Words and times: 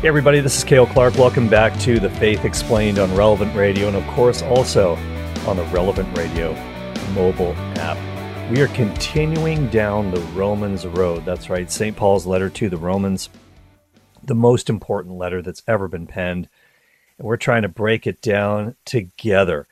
Hey 0.00 0.06
everybody, 0.06 0.38
this 0.38 0.56
is 0.56 0.62
Cale 0.62 0.86
Clark. 0.86 1.16
Welcome 1.16 1.48
back 1.48 1.76
to 1.80 1.98
the 1.98 2.08
Faith 2.08 2.44
Explained 2.44 3.00
on 3.00 3.12
Relevant 3.16 3.52
Radio 3.56 3.88
and 3.88 3.96
of 3.96 4.06
course 4.06 4.42
also 4.42 4.94
on 5.44 5.56
the 5.56 5.64
Relevant 5.72 6.16
Radio 6.16 6.52
mobile 7.14 7.52
app. 7.80 7.98
We 8.48 8.60
are 8.60 8.68
continuing 8.68 9.66
down 9.70 10.12
the 10.12 10.20
Romans 10.36 10.86
road. 10.86 11.24
That's 11.24 11.50
right, 11.50 11.68
St. 11.68 11.96
Paul's 11.96 12.28
letter 12.28 12.48
to 12.48 12.68
the 12.68 12.76
Romans, 12.76 13.28
the 14.22 14.36
most 14.36 14.70
important 14.70 15.16
letter 15.16 15.42
that's 15.42 15.64
ever 15.66 15.88
been 15.88 16.06
penned. 16.06 16.48
And 17.18 17.26
we're 17.26 17.36
trying 17.36 17.62
to 17.62 17.68
break 17.68 18.06
it 18.06 18.20
down 18.22 18.76
together. 18.84 19.66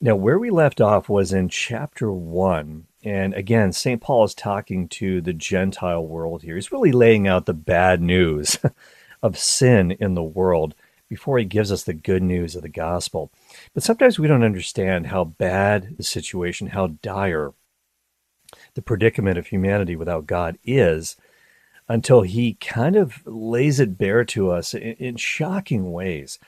Now, 0.00 0.16
where 0.16 0.38
we 0.38 0.48
left 0.48 0.80
off 0.80 1.10
was 1.10 1.34
in 1.34 1.50
chapter 1.50 2.10
1. 2.10 2.86
And 3.04 3.34
again, 3.34 3.74
St. 3.74 4.00
Paul 4.00 4.24
is 4.24 4.34
talking 4.34 4.88
to 4.88 5.20
the 5.20 5.34
Gentile 5.34 6.06
world 6.06 6.44
here. 6.44 6.54
He's 6.54 6.72
really 6.72 6.92
laying 6.92 7.28
out 7.28 7.44
the 7.44 7.52
bad 7.52 8.00
news 8.00 8.56
of 9.22 9.38
sin 9.38 9.92
in 9.92 10.14
the 10.14 10.22
world 10.22 10.74
before 11.08 11.38
he 11.38 11.44
gives 11.44 11.70
us 11.70 11.84
the 11.84 11.94
good 11.94 12.22
news 12.22 12.56
of 12.56 12.62
the 12.62 12.68
gospel. 12.68 13.30
But 13.74 13.82
sometimes 13.82 14.18
we 14.18 14.26
don't 14.26 14.42
understand 14.42 15.08
how 15.08 15.24
bad 15.24 15.96
the 15.96 16.02
situation, 16.02 16.68
how 16.68 16.88
dire 16.88 17.52
the 18.74 18.82
predicament 18.82 19.38
of 19.38 19.48
humanity 19.48 19.96
without 19.96 20.26
God 20.26 20.58
is 20.64 21.16
until 21.88 22.22
he 22.22 22.54
kind 22.54 22.96
of 22.96 23.24
lays 23.26 23.78
it 23.80 23.96
bare 23.96 24.24
to 24.24 24.50
us 24.50 24.74
in, 24.74 24.82
in 24.82 25.16
shocking 25.16 25.92
ways. 25.92 26.38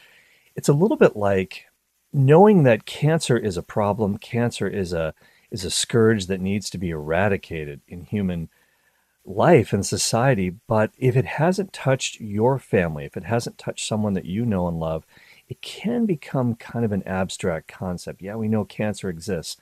It's 0.57 0.69
a 0.69 0.73
little 0.73 0.97
bit 0.97 1.17
like 1.17 1.67
knowing 2.13 2.65
that 2.65 2.87
cancer 2.87 3.37
is 3.37 3.57
a 3.57 3.63
problem, 3.63 4.19
cancer 4.19 4.67
is 4.67 4.93
a 4.93 5.15
is 5.51 5.65
a 5.65 5.71
scourge 5.71 6.27
that 6.27 6.43
needs 6.43 6.69
to 6.69 6.77
be 6.77 6.91
eradicated 6.91 7.81
in 7.89 8.03
human 8.03 8.51
life 9.29 9.73
and 9.73 9.85
society. 9.85 10.51
But 10.67 10.93
if 10.99 11.17
it 11.17 11.27
hasn't 11.27 11.73
touched 11.73 12.21
your 12.21 12.59
family, 12.59 13.05
if 13.05 13.17
it 13.17 13.25
hasn't 13.25 13.59
touched 13.59 13.87
someone 13.87 14.15
that 14.15 14.25
you 14.25 14.47
know 14.47 14.67
and 14.67 14.81
love, 14.81 15.05
it 15.49 15.61
can 15.61 16.07
become 16.07 16.55
kind 16.55 16.85
of 16.85 16.93
an 16.93 17.03
abstract 17.05 17.69
concept. 17.69 18.23
Yeah, 18.23 18.37
we 18.37 18.49
know 18.49 18.65
cancer 18.65 19.09
exists. 19.09 19.57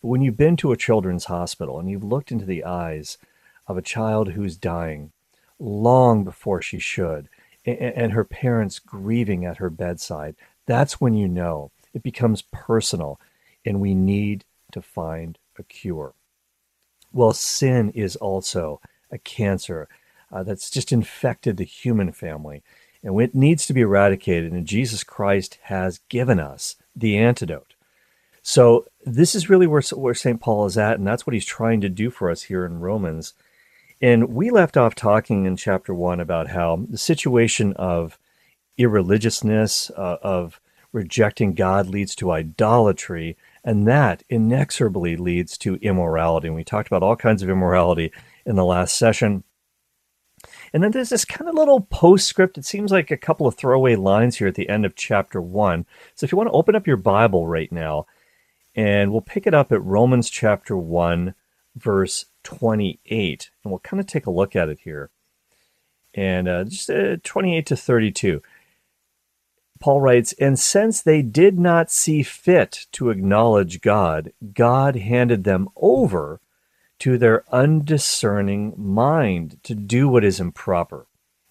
But 0.00 0.08
when 0.08 0.22
you've 0.22 0.36
been 0.36 0.56
to 0.58 0.72
a 0.72 0.76
children's 0.76 1.26
hospital 1.26 1.78
and 1.78 1.88
you've 1.88 2.04
looked 2.04 2.32
into 2.32 2.44
the 2.44 2.64
eyes 2.64 3.18
of 3.66 3.76
a 3.76 3.82
child 3.82 4.32
who's 4.32 4.56
dying 4.56 5.12
long 5.58 6.24
before 6.24 6.60
she 6.60 6.78
should, 6.78 7.28
and 7.64 8.12
her 8.12 8.24
parents 8.24 8.80
grieving 8.80 9.44
at 9.44 9.58
her 9.58 9.70
bedside, 9.70 10.34
that's 10.66 11.00
when 11.00 11.14
you 11.14 11.28
know 11.28 11.70
it 11.94 12.02
becomes 12.02 12.42
personal 12.50 13.20
and 13.64 13.80
we 13.80 13.94
need 13.94 14.44
to 14.72 14.82
find 14.82 15.38
a 15.56 15.62
cure. 15.62 16.14
Well, 17.12 17.32
sin 17.32 17.90
is 17.90 18.16
also 18.16 18.80
a 19.12 19.18
cancer 19.18 19.88
uh, 20.32 20.42
that's 20.42 20.70
just 20.70 20.92
infected 20.92 21.56
the 21.56 21.64
human 21.64 22.10
family. 22.10 22.62
And 23.02 23.20
it 23.20 23.34
needs 23.34 23.66
to 23.66 23.72
be 23.72 23.82
eradicated. 23.82 24.52
And 24.52 24.66
Jesus 24.66 25.04
Christ 25.04 25.58
has 25.64 26.00
given 26.08 26.40
us 26.40 26.76
the 26.96 27.18
antidote. 27.18 27.74
So 28.42 28.86
this 29.04 29.34
is 29.34 29.50
really 29.50 29.66
where, 29.66 29.82
where 29.94 30.14
St. 30.14 30.40
Paul 30.40 30.66
is 30.66 30.78
at. 30.78 30.98
And 30.98 31.06
that's 31.06 31.26
what 31.26 31.34
he's 31.34 31.44
trying 31.44 31.80
to 31.82 31.88
do 31.88 32.10
for 32.10 32.30
us 32.30 32.44
here 32.44 32.64
in 32.64 32.80
Romans. 32.80 33.34
And 34.00 34.30
we 34.30 34.50
left 34.50 34.76
off 34.76 34.94
talking 34.94 35.44
in 35.44 35.56
chapter 35.56 35.94
one 35.94 36.18
about 36.18 36.48
how 36.48 36.84
the 36.88 36.98
situation 36.98 37.72
of 37.74 38.18
irreligiousness, 38.76 39.90
uh, 39.90 40.16
of 40.22 40.60
rejecting 40.92 41.54
God 41.54 41.88
leads 41.88 42.14
to 42.16 42.32
idolatry, 42.32 43.36
and 43.64 43.86
that 43.86 44.22
inexorably 44.28 45.16
leads 45.16 45.56
to 45.58 45.76
immorality. 45.76 46.48
And 46.48 46.56
we 46.56 46.64
talked 46.64 46.88
about 46.88 47.02
all 47.02 47.16
kinds 47.16 47.42
of 47.42 47.50
immorality 47.50 48.12
in 48.44 48.56
the 48.56 48.64
last 48.64 48.96
session. 48.96 49.44
And 50.72 50.82
then 50.82 50.90
there's 50.90 51.10
this 51.10 51.24
kind 51.24 51.48
of 51.48 51.54
little 51.54 51.80
postscript. 51.80 52.58
It 52.58 52.64
seems 52.64 52.90
like 52.90 53.10
a 53.10 53.16
couple 53.16 53.46
of 53.46 53.54
throwaway 53.54 53.94
lines 53.94 54.38
here 54.38 54.48
at 54.48 54.54
the 54.54 54.68
end 54.68 54.84
of 54.84 54.96
chapter 54.96 55.40
one. 55.40 55.86
So 56.14 56.24
if 56.24 56.32
you 56.32 56.38
want 56.38 56.48
to 56.48 56.54
open 56.54 56.74
up 56.74 56.86
your 56.86 56.96
Bible 56.96 57.46
right 57.46 57.70
now, 57.70 58.06
and 58.74 59.12
we'll 59.12 59.20
pick 59.20 59.46
it 59.46 59.54
up 59.54 59.70
at 59.70 59.84
Romans 59.84 60.30
chapter 60.30 60.76
1, 60.76 61.34
verse 61.76 62.26
28. 62.44 63.50
And 63.62 63.70
we'll 63.70 63.80
kind 63.80 64.00
of 64.00 64.06
take 64.06 64.26
a 64.26 64.30
look 64.30 64.56
at 64.56 64.68
it 64.68 64.80
here. 64.84 65.10
And 66.14 66.48
uh, 66.48 66.64
just 66.64 66.90
uh, 66.90 67.16
28 67.22 67.66
to 67.66 67.76
32. 67.76 68.42
Paul 69.80 70.00
writes, 70.00 70.32
And 70.34 70.58
since 70.58 71.00
they 71.00 71.22
did 71.22 71.58
not 71.58 71.90
see 71.90 72.22
fit 72.22 72.86
to 72.92 73.10
acknowledge 73.10 73.80
God, 73.80 74.32
God 74.54 74.96
handed 74.96 75.44
them 75.44 75.68
over 75.76 76.40
to 77.02 77.18
their 77.18 77.42
undiscerning 77.50 78.72
mind 78.76 79.58
to 79.64 79.74
do 79.74 80.08
what 80.08 80.22
is 80.22 80.38
improper. 80.38 81.08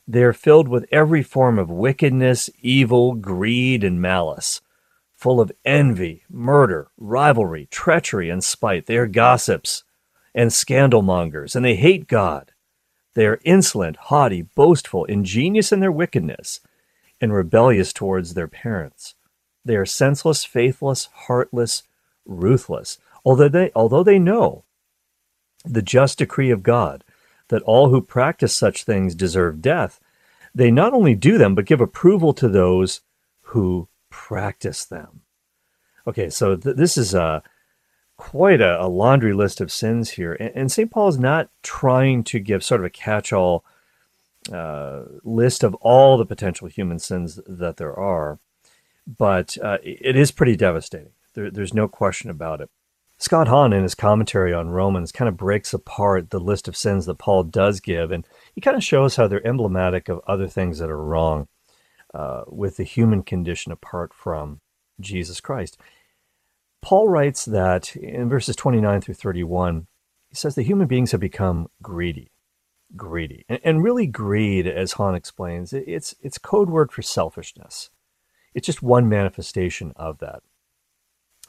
They 0.08 0.24
are 0.24 0.32
filled 0.32 0.70
with 0.70 0.88
every 0.94 1.22
form 1.24 1.60
of 1.60 1.70
wickedness, 1.70 2.50
evil, 2.62 3.16
greed, 3.16 3.84
and 3.84 4.02
malice, 4.02 4.62
full 5.12 5.42
of 5.42 5.52
envy, 5.66 6.24
murder, 6.30 6.88
rivalry, 6.98 7.68
treachery, 7.70 8.30
and 8.30 8.42
spite. 8.42 8.86
They 8.86 8.96
are 8.96 9.08
gossips 9.08 9.84
and 10.34 10.52
scandalmongers, 10.52 11.54
and 11.54 11.66
they 11.66 11.76
hate 11.76 12.08
God. 12.08 12.54
They 13.14 13.26
are 13.26 13.42
insolent, 13.44 13.98
haughty, 13.98 14.44
boastful, 14.44 15.04
ingenious 15.04 15.74
in 15.74 15.82
their 15.82 15.92
wickedness, 15.92 16.62
and 17.20 17.34
rebellious 17.34 17.92
towards 17.92 18.36
their 18.36 18.48
parents. 18.48 19.16
They 19.66 19.76
are 19.76 19.86
senseless, 19.86 20.46
faithless, 20.46 21.10
heartless, 21.28 21.84
ruthless. 22.26 23.00
Although 23.26 23.50
they, 23.50 23.72
although 23.76 24.04
they 24.04 24.18
know 24.18 24.64
the 25.66 25.82
just 25.82 26.20
decree 26.20 26.52
of 26.52 26.64
God 26.64 27.04
that 27.50 27.62
all 27.64 27.90
who 27.90 28.02
practice 28.02 28.56
such 28.56 28.84
things 28.84 29.14
deserve 29.14 29.62
death, 29.62 30.00
they 30.56 30.72
not 30.72 30.94
only 30.94 31.16
do 31.16 31.38
them, 31.38 31.54
but 31.54 31.66
give 31.66 31.82
approval 31.82 32.34
to 32.34 32.48
those 32.48 33.02
who 33.42 33.88
practice 34.10 34.86
them. 34.86 35.22
Okay, 36.08 36.30
so 36.30 36.56
th- 36.56 36.76
this 36.76 36.98
is 36.98 37.14
a 37.14 37.44
quite 38.18 38.62
a, 38.62 38.82
a, 38.82 38.88
laundry 38.88 39.34
list 39.34 39.60
of 39.62 39.72
sins 39.72 40.12
here, 40.12 40.34
and, 40.40 40.52
and 40.56 40.72
St. 40.72 40.92
Paul 40.92 41.10
is 41.10 41.20
not 41.20 41.50
trying 41.64 42.24
to 42.26 42.40
give 42.40 42.64
sort 42.64 42.82
of 42.82 42.86
a 42.86 42.90
catch-all 42.90 43.66
uh, 44.52 45.04
list 45.24 45.64
of 45.64 45.76
all 45.76 46.18
the 46.18 46.26
potential 46.26 46.68
human 46.68 47.00
sins 47.00 47.40
that 47.48 47.78
there 47.78 47.98
are, 47.98 48.40
but 49.06 49.58
uh, 49.62 49.78
it 49.84 50.16
is 50.16 50.32
pretty 50.32 50.56
devastating. 50.56 51.12
There, 51.34 51.52
there's 51.52 51.74
no 51.74 51.88
question 51.88 52.30
about 52.30 52.62
it. 52.62 52.70
Scott 53.22 53.48
Hahn, 53.48 53.72
in 53.72 53.84
his 53.84 53.94
commentary 53.94 54.52
on 54.52 54.72
Romans, 54.72 55.12
kind 55.12 55.30
of 55.30 55.38
breaks 55.38 55.76
apart 55.76 56.32
the 56.32 56.40
list 56.40 56.68
of 56.68 56.76
sins 56.76 57.06
that 57.06 57.20
Paul 57.20 57.44
does 57.44 57.80
give, 57.80 58.12
and 58.12 58.26
he 58.56 58.62
kind 58.62 58.76
of 58.76 58.84
shows 58.84 59.16
how 59.16 59.28
they're 59.28 59.46
emblematic 59.46 60.10
of 60.10 60.22
other 60.26 60.48
things 60.48 60.80
that 60.80 60.90
are 60.90 61.06
wrong 61.06 61.48
uh, 62.16 62.46
with 62.48 62.78
the 62.78 62.84
human 62.84 63.22
condition 63.22 63.72
apart 63.72 64.12
from 64.12 64.60
Jesus 65.00 65.40
Christ. 65.40 65.78
Paul 66.82 67.10
writes 67.10 67.46
that 67.46 67.96
in 67.96 68.28
verses 68.28 68.56
29 68.56 69.02
through 69.02 69.14
31, 69.14 69.86
he 70.30 70.36
says 70.36 70.56
that 70.56 70.64
human 70.64 70.88
beings 70.88 71.12
have 71.12 71.22
become 71.22 71.68
greedy. 71.84 72.32
Greedy. 72.96 73.46
And, 73.48 73.60
and 73.64 73.84
really, 73.84 74.08
greed, 74.08 74.66
as 74.66 74.94
Hahn 74.94 75.14
explains, 75.14 75.74
it's, 75.74 76.16
it's 76.24 76.40
code 76.40 76.72
word 76.72 76.92
for 76.92 77.04
selfishness. 77.04 77.92
It's 78.56 78.66
just 78.66 78.82
one 78.82 79.08
manifestation 79.08 79.94
of 79.96 80.18
that 80.18 80.42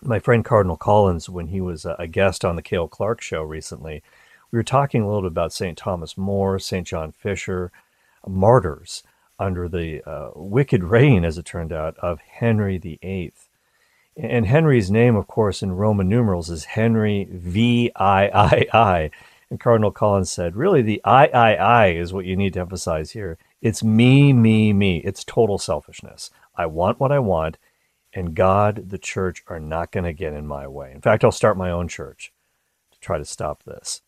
my 0.02 0.18
friend 0.18 0.44
Cardinal 0.44 0.76
Collins, 0.76 1.28
when 1.28 1.48
he 1.48 1.60
was 1.60 1.84
a 1.84 2.06
guest 2.06 2.44
on 2.44 2.56
the 2.56 2.62
Cale 2.62 2.88
Clark 2.88 3.20
show 3.20 3.42
recently, 3.42 4.02
we 4.50 4.58
were 4.58 4.64
talking 4.64 5.02
a 5.02 5.06
little 5.06 5.22
bit 5.22 5.28
about 5.28 5.52
St. 5.52 5.78
Thomas 5.78 6.18
More, 6.18 6.58
St. 6.58 6.86
John 6.86 7.12
Fisher, 7.12 7.70
martyrs 8.26 9.02
under 9.38 9.68
the 9.68 10.02
uh, 10.08 10.30
wicked 10.34 10.84
reign, 10.84 11.24
as 11.24 11.38
it 11.38 11.44
turned 11.44 11.72
out, 11.72 11.96
of 11.98 12.20
Henry 12.20 12.78
VIII. 12.78 13.32
And 14.16 14.46
Henry's 14.46 14.90
name, 14.90 15.16
of 15.16 15.26
course, 15.26 15.62
in 15.62 15.72
Roman 15.72 16.08
numerals 16.08 16.50
is 16.50 16.64
Henry 16.64 17.26
VIII. 17.30 17.90
And 19.50 19.60
Cardinal 19.60 19.90
Collins 19.90 20.30
said, 20.30 20.56
really, 20.56 20.82
the 20.82 21.00
III 21.06 21.98
is 21.98 22.12
what 22.12 22.26
you 22.26 22.36
need 22.36 22.52
to 22.54 22.60
emphasize 22.60 23.12
here. 23.12 23.38
It's 23.60 23.82
me, 23.82 24.32
me, 24.32 24.72
me. 24.72 24.98
It's 24.98 25.24
total 25.24 25.58
selfishness. 25.58 26.30
I 26.56 26.66
want 26.66 27.00
what 27.00 27.12
I 27.12 27.18
want, 27.20 27.56
and 28.14 28.34
God, 28.34 28.90
the 28.90 28.98
church, 28.98 29.42
are 29.46 29.60
not 29.60 29.92
going 29.92 30.04
to 30.04 30.12
get 30.12 30.32
in 30.32 30.46
my 30.46 30.66
way. 30.66 30.92
In 30.92 31.00
fact, 31.00 31.24
I'll 31.24 31.32
start 31.32 31.56
my 31.56 31.70
own 31.70 31.88
church 31.88 32.32
to 32.92 33.00
try 33.00 33.18
to 33.18 33.24
stop 33.24 33.64
this. 33.64 34.02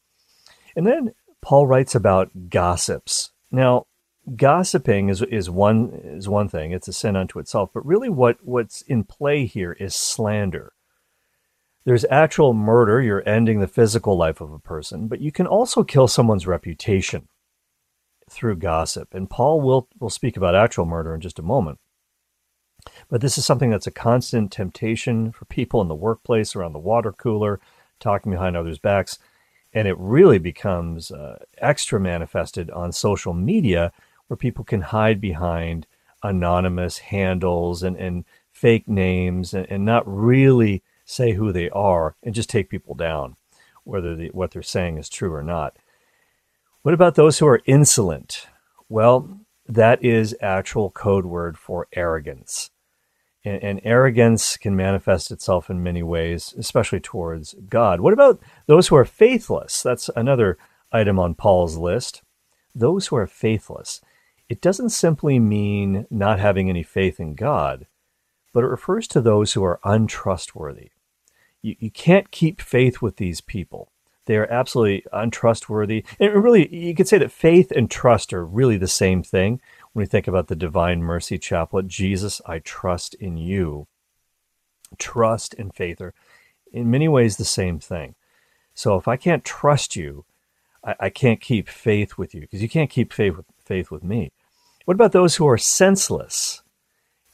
And 0.77 0.87
then 0.87 1.15
Paul 1.41 1.67
writes 1.67 1.95
about 1.95 2.51
gossips. 2.51 3.31
Now, 3.51 3.87
gossiping 4.37 5.09
is, 5.09 5.23
is 5.23 5.51
one 5.51 5.91
is 6.03 6.29
one 6.29 6.49
thing; 6.49 6.73
it's 6.73 6.89
a 6.89 6.93
sin 6.93 7.17
unto 7.17 7.39
itself. 7.39 7.71
But 7.73 7.87
really, 7.87 8.09
what 8.09 8.39
what's 8.43 8.83
in 8.83 9.05
play 9.05 9.47
here 9.47 9.73
is 9.73 9.95
slander. 9.95 10.73
There's 11.85 12.07
actual 12.11 12.55
murder; 12.55 13.03
you're 13.03 13.29
ending 13.29 13.61
the 13.61 13.69
physical 13.69 14.17
life 14.17 14.41
of 14.41 14.53
a 14.53 14.59
person, 14.59 15.09
but 15.09 15.21
you 15.21 15.31
can 15.31 15.47
also 15.47 15.85
kill 15.85 16.09
someone's 16.09 16.47
reputation 16.47 17.29
through 18.31 18.57
gossip. 18.57 19.15
And 19.15 19.29
Paul 19.29 19.61
will 19.61 19.89
will 20.00 20.11
speak 20.11 20.37
about 20.37 20.55
actual 20.55 20.87
murder 20.87 21.15
in 21.15 21.21
just 21.21 21.39
a 21.39 21.43
moment. 21.43 21.79
But 23.09 23.21
this 23.21 23.39
is 23.39 23.47
something 23.47 23.71
that's 23.71 23.87
a 23.87 23.93
constant 23.93 24.51
temptation 24.51 25.33
for 25.33 25.45
people 25.45 25.81
in 25.81 25.89
the 25.89 25.95
workplace, 25.95 26.56
around 26.56 26.73
the 26.73 26.79
water 26.79 27.12
cooler, 27.12 27.61
talking 28.01 28.33
behind 28.33 28.56
others' 28.56 28.79
backs. 28.79 29.19
And 29.73 29.89
it 29.89 29.99
really 29.99 30.39
becomes 30.39 31.11
uh, 31.11 31.39
extra 31.59 32.01
manifested 32.01 32.71
on 32.71 32.93
social 32.93 33.35
media 33.35 33.93
where 34.27 34.37
people 34.37 34.65
can 34.65 34.81
hide 34.81 35.21
behind 35.21 35.87
anonymous 36.23 36.99
handles 36.99 37.83
and, 37.83 37.97
and 37.97 38.25
fake 38.53 38.89
names 38.89 39.53
and, 39.53 39.67
and 39.71 39.85
not 39.85 40.03
really 40.07 40.83
say 41.05 41.33
who 41.33 41.53
they 41.53 41.69
are 41.71 42.17
and 42.23 42.35
just 42.35 42.49
take 42.49 42.71
people 42.71 42.95
down, 42.95 43.37
whether 43.85 44.15
the, 44.15 44.29
what 44.29 44.53
they're 44.53 44.62
saying 44.62 44.97
is 44.97 45.09
true 45.09 45.33
or 45.33 45.43
not. 45.43 45.77
What 46.83 46.95
about 46.95 47.15
those 47.15 47.39
who 47.39 47.47
are 47.47 47.62
insolent? 47.67 48.47
Well, 48.89 49.41
that 49.67 50.05
is 50.05 50.37
actual 50.41 50.91
code 50.91 51.27
word 51.27 51.59
for 51.59 51.89
arrogance. 51.95 52.71
And, 53.44 53.62
and, 53.62 53.81
arrogance 53.85 54.56
can 54.56 54.75
manifest 54.75 55.31
itself 55.31 55.69
in 55.69 55.82
many 55.82 56.02
ways, 56.02 56.55
especially 56.56 57.00
towards 57.00 57.55
God. 57.69 58.00
What 58.00 58.14
about 58.14 58.41
those 58.67 58.88
who 58.88 58.96
are 58.96 59.05
faithless? 59.05 59.82
That's 59.82 60.08
another 60.17 60.56
item 60.93 61.19
on 61.19 61.35
Paul's 61.35 61.76
list. 61.76 62.23
Those 62.75 63.08
who 63.08 63.17
are 63.17 63.26
faithless. 63.26 64.00
It 64.49 64.61
doesn't 64.61 64.91
simply 64.91 65.38
mean 65.38 66.06
not 66.11 66.38
having 66.38 66.69
any 66.69 66.82
faith 66.82 67.20
in 67.20 67.35
God, 67.35 67.87
but 68.52 68.64
it 68.64 68.69
refers 68.69 69.06
to 69.08 69.20
those 69.20 69.52
who 69.52 69.64
are 69.64 69.81
untrustworthy. 69.85 70.90
You, 71.62 71.76
you 71.79 71.90
can't 71.90 72.31
keep 72.31 72.61
faith 72.61 73.02
with 73.02 73.17
these 73.17 73.40
people. 73.40 73.90
They 74.26 74.37
are 74.37 74.50
absolutely 74.50 75.05
untrustworthy. 75.12 76.05
And 76.19 76.43
really, 76.43 76.75
you 76.75 76.94
could 76.94 77.08
say 77.08 77.19
that 77.19 77.32
faith 77.32 77.70
and 77.70 77.90
trust 77.90 78.32
are 78.32 78.44
really 78.44 78.76
the 78.76 78.88
same 78.88 79.23
thing 79.23 79.61
when 79.94 80.02
we 80.02 80.06
think 80.06 80.26
about 80.29 80.49
the 80.49 80.56
Divine 80.56 81.02
Mercy 81.02 81.38
Chaplet. 81.38 81.87
Jesus, 81.87 82.43
I 82.44 82.58
trust 82.58 83.14
in 83.14 83.37
you. 83.37 83.87
Trust 84.99 85.55
and 85.55 85.75
faith 85.75 86.00
are 86.00 86.12
in 86.73 86.91
many 86.91 87.08
ways 87.08 87.37
the 87.37 87.44
same 87.44 87.79
thing. 87.79 88.17
So 88.75 88.96
if 88.96 89.06
I 89.06 89.17
can't 89.17 89.44
trust 89.44 89.94
you, 89.94 90.25
I, 90.85 90.94
I 91.00 91.11
can't 91.11 91.41
keep 91.41 91.69
faith 91.69 92.19
with 92.19 92.35
you 92.35 92.41
because 92.41 92.61
you 92.61 92.69
can't 92.69 92.91
keep 92.91 93.12
faith 93.12 93.37
with, 93.37 93.46
faith 93.64 93.91
with 93.93 94.02
me. 94.02 94.32
What 94.85 94.94
about 94.94 95.12
those 95.12 95.37
who 95.37 95.49
are 95.49 95.56
senseless? 95.56 96.62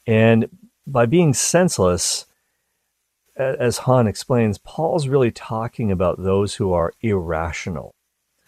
And 0.06 0.48
by 0.86 1.06
being 1.06 1.32
senseless, 1.32 2.26
as 3.36 3.78
Hahn 3.78 4.06
explains, 4.06 4.58
Paul's 4.58 5.08
really 5.08 5.30
talking 5.30 5.90
about 5.90 6.22
those 6.22 6.56
who 6.56 6.74
are 6.74 6.92
irrational. 7.00 7.94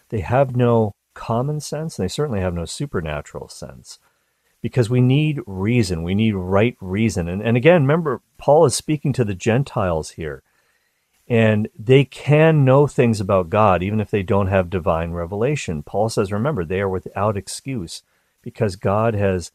They 0.09 0.19
have 0.19 0.55
no 0.55 0.93
common 1.13 1.59
sense, 1.59 1.97
and 1.97 2.03
they 2.03 2.09
certainly 2.09 2.41
have 2.41 2.53
no 2.53 2.65
supernatural 2.65 3.47
sense. 3.49 3.99
Because 4.61 4.89
we 4.89 5.01
need 5.01 5.41
reason, 5.45 6.03
we 6.03 6.15
need 6.15 6.35
right 6.35 6.77
reason. 6.79 7.27
And, 7.27 7.41
and 7.41 7.57
again, 7.57 7.81
remember, 7.81 8.21
Paul 8.37 8.65
is 8.65 8.75
speaking 8.75 9.11
to 9.13 9.25
the 9.25 9.35
Gentiles 9.35 10.11
here. 10.11 10.41
And 11.27 11.69
they 11.77 12.05
can 12.05 12.65
know 12.65 12.85
things 12.87 13.19
about 13.19 13.49
God 13.49 13.81
even 13.81 13.99
if 13.99 14.11
they 14.11 14.23
don't 14.23 14.47
have 14.47 14.69
divine 14.69 15.11
revelation. 15.11 15.83
Paul 15.83 16.09
says, 16.09 16.31
remember, 16.31 16.65
they 16.65 16.81
are 16.81 16.89
without 16.89 17.37
excuse 17.37 18.03
because 18.41 18.75
God 18.75 19.15
has 19.15 19.51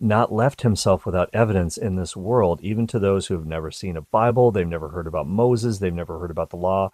not 0.00 0.32
left 0.32 0.62
himself 0.62 1.04
without 1.04 1.28
evidence 1.32 1.76
in 1.76 1.96
this 1.96 2.16
world, 2.16 2.60
even 2.62 2.86
to 2.86 2.98
those 2.98 3.26
who 3.26 3.34
have 3.34 3.46
never 3.46 3.70
seen 3.70 3.96
a 3.96 4.02
Bible, 4.02 4.50
they've 4.50 4.66
never 4.66 4.88
heard 4.88 5.06
about 5.06 5.26
Moses, 5.26 5.78
they've 5.78 5.92
never 5.92 6.18
heard 6.18 6.30
about 6.30 6.50
the 6.50 6.56
law. 6.56 6.90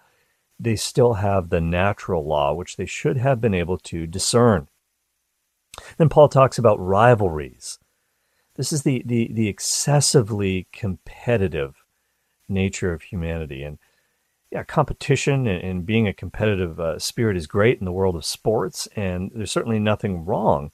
They 0.58 0.76
still 0.76 1.14
have 1.14 1.48
the 1.48 1.60
natural 1.60 2.26
law, 2.26 2.54
which 2.54 2.76
they 2.76 2.86
should 2.86 3.16
have 3.18 3.40
been 3.40 3.54
able 3.54 3.78
to 3.78 4.06
discern. 4.06 4.68
Then 5.98 6.08
Paul 6.08 6.28
talks 6.28 6.58
about 6.58 6.80
rivalries. 6.80 7.78
This 8.54 8.72
is 8.72 8.82
the, 8.82 9.02
the, 9.04 9.30
the 9.32 9.48
excessively 9.48 10.66
competitive 10.72 11.84
nature 12.48 12.92
of 12.92 13.02
humanity. 13.02 13.62
And 13.62 13.78
yeah, 14.50 14.62
competition 14.62 15.46
and, 15.46 15.62
and 15.62 15.86
being 15.86 16.08
a 16.08 16.14
competitive 16.14 16.80
uh, 16.80 16.98
spirit 16.98 17.36
is 17.36 17.46
great 17.46 17.78
in 17.78 17.84
the 17.84 17.92
world 17.92 18.16
of 18.16 18.24
sports, 18.24 18.88
and 18.96 19.30
there's 19.34 19.50
certainly 19.50 19.78
nothing 19.78 20.24
wrong 20.24 20.70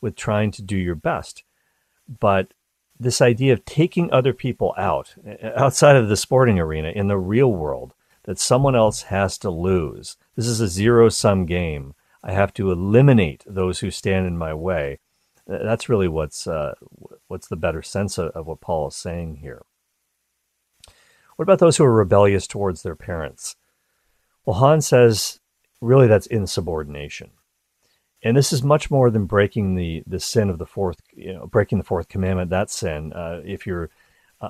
with 0.00 0.16
trying 0.16 0.50
to 0.52 0.62
do 0.62 0.76
your 0.76 0.94
best. 0.94 1.42
But 2.20 2.54
this 2.98 3.20
idea 3.20 3.52
of 3.52 3.64
taking 3.64 4.10
other 4.10 4.32
people 4.32 4.74
out 4.78 5.14
outside 5.42 5.96
of 5.96 6.08
the 6.08 6.16
sporting 6.16 6.58
arena 6.58 6.88
in 6.88 7.08
the 7.08 7.18
real 7.18 7.52
world 7.52 7.92
that 8.26 8.38
someone 8.38 8.76
else 8.76 9.02
has 9.02 9.38
to 9.38 9.50
lose. 9.50 10.16
This 10.36 10.46
is 10.46 10.60
a 10.60 10.68
zero 10.68 11.08
sum 11.08 11.46
game. 11.46 11.94
I 12.22 12.32
have 12.32 12.52
to 12.54 12.70
eliminate 12.70 13.44
those 13.46 13.80
who 13.80 13.90
stand 13.90 14.26
in 14.26 14.36
my 14.36 14.52
way. 14.52 14.98
That's 15.46 15.88
really 15.88 16.08
what's 16.08 16.46
uh, 16.46 16.74
what's 17.28 17.48
the 17.48 17.56
better 17.56 17.82
sense 17.82 18.18
of, 18.18 18.30
of 18.30 18.46
what 18.46 18.60
Paul 18.60 18.88
is 18.88 18.96
saying 18.96 19.36
here. 19.36 19.62
What 21.36 21.44
about 21.44 21.60
those 21.60 21.76
who 21.76 21.84
are 21.84 21.92
rebellious 21.92 22.46
towards 22.46 22.82
their 22.82 22.96
parents? 22.96 23.56
Well, 24.44 24.56
Hahn 24.56 24.80
says 24.80 25.40
really 25.80 26.06
that's 26.06 26.26
insubordination 26.26 27.30
and 28.22 28.36
this 28.36 28.52
is 28.52 28.62
much 28.62 28.90
more 28.90 29.10
than 29.10 29.26
breaking 29.26 29.74
the 29.74 30.02
the 30.06 30.20
sin 30.20 30.50
of 30.50 30.58
the 30.58 30.66
fourth 30.66 31.00
you 31.14 31.32
know 31.32 31.46
breaking 31.46 31.78
the 31.78 31.84
fourth 31.84 32.08
commandment 32.08 32.50
that 32.50 32.70
sin 32.70 33.12
uh, 33.12 33.40
if 33.44 33.66
you're 33.66 33.90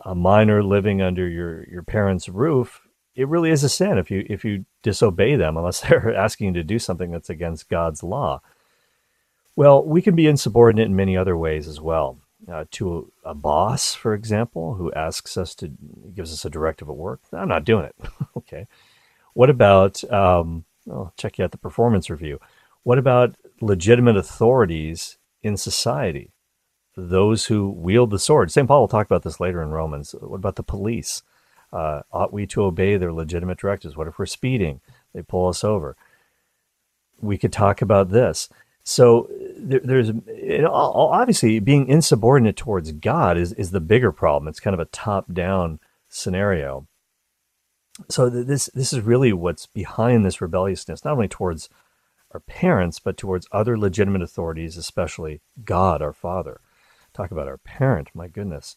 a 0.04 0.14
minor 0.14 0.62
living 0.64 1.00
under 1.00 1.28
your 1.28 1.64
your 1.68 1.82
parents 1.82 2.28
roof 2.28 2.85
it 3.16 3.28
really 3.28 3.50
is 3.50 3.64
a 3.64 3.68
sin 3.68 3.98
if 3.98 4.10
you 4.10 4.24
if 4.28 4.44
you 4.44 4.64
disobey 4.82 5.36
them 5.36 5.56
unless 5.56 5.80
they're 5.88 6.14
asking 6.14 6.48
you 6.48 6.52
to 6.54 6.64
do 6.64 6.78
something 6.78 7.10
that's 7.10 7.30
against 7.30 7.68
god's 7.68 8.02
law 8.02 8.40
well 9.54 9.84
we 9.84 10.02
can 10.02 10.14
be 10.14 10.26
insubordinate 10.26 10.86
in 10.86 10.96
many 10.96 11.16
other 11.16 11.36
ways 11.36 11.66
as 11.66 11.80
well 11.80 12.18
uh, 12.52 12.64
to 12.70 13.10
a, 13.24 13.30
a 13.30 13.34
boss 13.34 13.94
for 13.94 14.14
example 14.14 14.74
who 14.74 14.92
asks 14.92 15.36
us 15.36 15.54
to 15.54 15.68
gives 16.14 16.32
us 16.32 16.44
a 16.44 16.50
directive 16.50 16.88
at 16.88 16.96
work 16.96 17.20
i'm 17.32 17.48
not 17.48 17.64
doing 17.64 17.84
it 17.84 17.96
okay 18.36 18.66
what 19.34 19.50
about 19.50 20.02
um, 20.12 20.64
i'll 20.90 21.12
check 21.16 21.38
you 21.38 21.44
out 21.44 21.50
the 21.50 21.58
performance 21.58 22.10
review 22.10 22.38
what 22.82 22.98
about 22.98 23.34
legitimate 23.60 24.16
authorities 24.16 25.18
in 25.42 25.56
society, 25.56 26.32
those 26.96 27.46
who 27.46 27.68
wield 27.70 28.10
the 28.10 28.18
sword. 28.18 28.50
St. 28.50 28.66
Paul 28.66 28.80
will 28.80 28.88
talk 28.88 29.06
about 29.06 29.22
this 29.22 29.40
later 29.40 29.62
in 29.62 29.70
Romans. 29.70 30.14
What 30.20 30.36
about 30.36 30.56
the 30.56 30.62
police? 30.62 31.22
Uh, 31.72 32.02
ought 32.12 32.32
we 32.32 32.46
to 32.46 32.62
obey 32.62 32.96
their 32.96 33.12
legitimate 33.12 33.58
directives? 33.58 33.96
What 33.96 34.06
if 34.06 34.18
we're 34.18 34.26
speeding? 34.26 34.80
They 35.12 35.22
pull 35.22 35.48
us 35.48 35.64
over. 35.64 35.96
We 37.20 37.38
could 37.38 37.52
talk 37.52 37.82
about 37.82 38.10
this. 38.10 38.48
So 38.84 39.28
there, 39.56 39.80
there's 39.82 40.12
obviously 40.68 41.58
being 41.58 41.88
insubordinate 41.88 42.56
towards 42.56 42.92
God 42.92 43.36
is, 43.36 43.52
is 43.54 43.72
the 43.72 43.80
bigger 43.80 44.12
problem. 44.12 44.48
It's 44.48 44.60
kind 44.60 44.74
of 44.74 44.80
a 44.80 44.86
top 44.86 45.32
down 45.32 45.80
scenario. 46.08 46.86
So 48.08 48.28
this 48.28 48.68
this 48.74 48.92
is 48.92 49.00
really 49.00 49.32
what's 49.32 49.66
behind 49.66 50.24
this 50.24 50.40
rebelliousness, 50.40 51.04
not 51.04 51.14
only 51.14 51.28
towards 51.28 51.68
our 52.32 52.40
parents, 52.40 52.98
but 53.00 53.16
towards 53.16 53.48
other 53.50 53.78
legitimate 53.78 54.22
authorities, 54.22 54.76
especially 54.76 55.40
God, 55.64 56.02
our 56.02 56.12
Father. 56.12 56.60
Talk 57.14 57.30
about 57.30 57.48
our 57.48 57.56
parent, 57.56 58.10
my 58.14 58.28
goodness. 58.28 58.76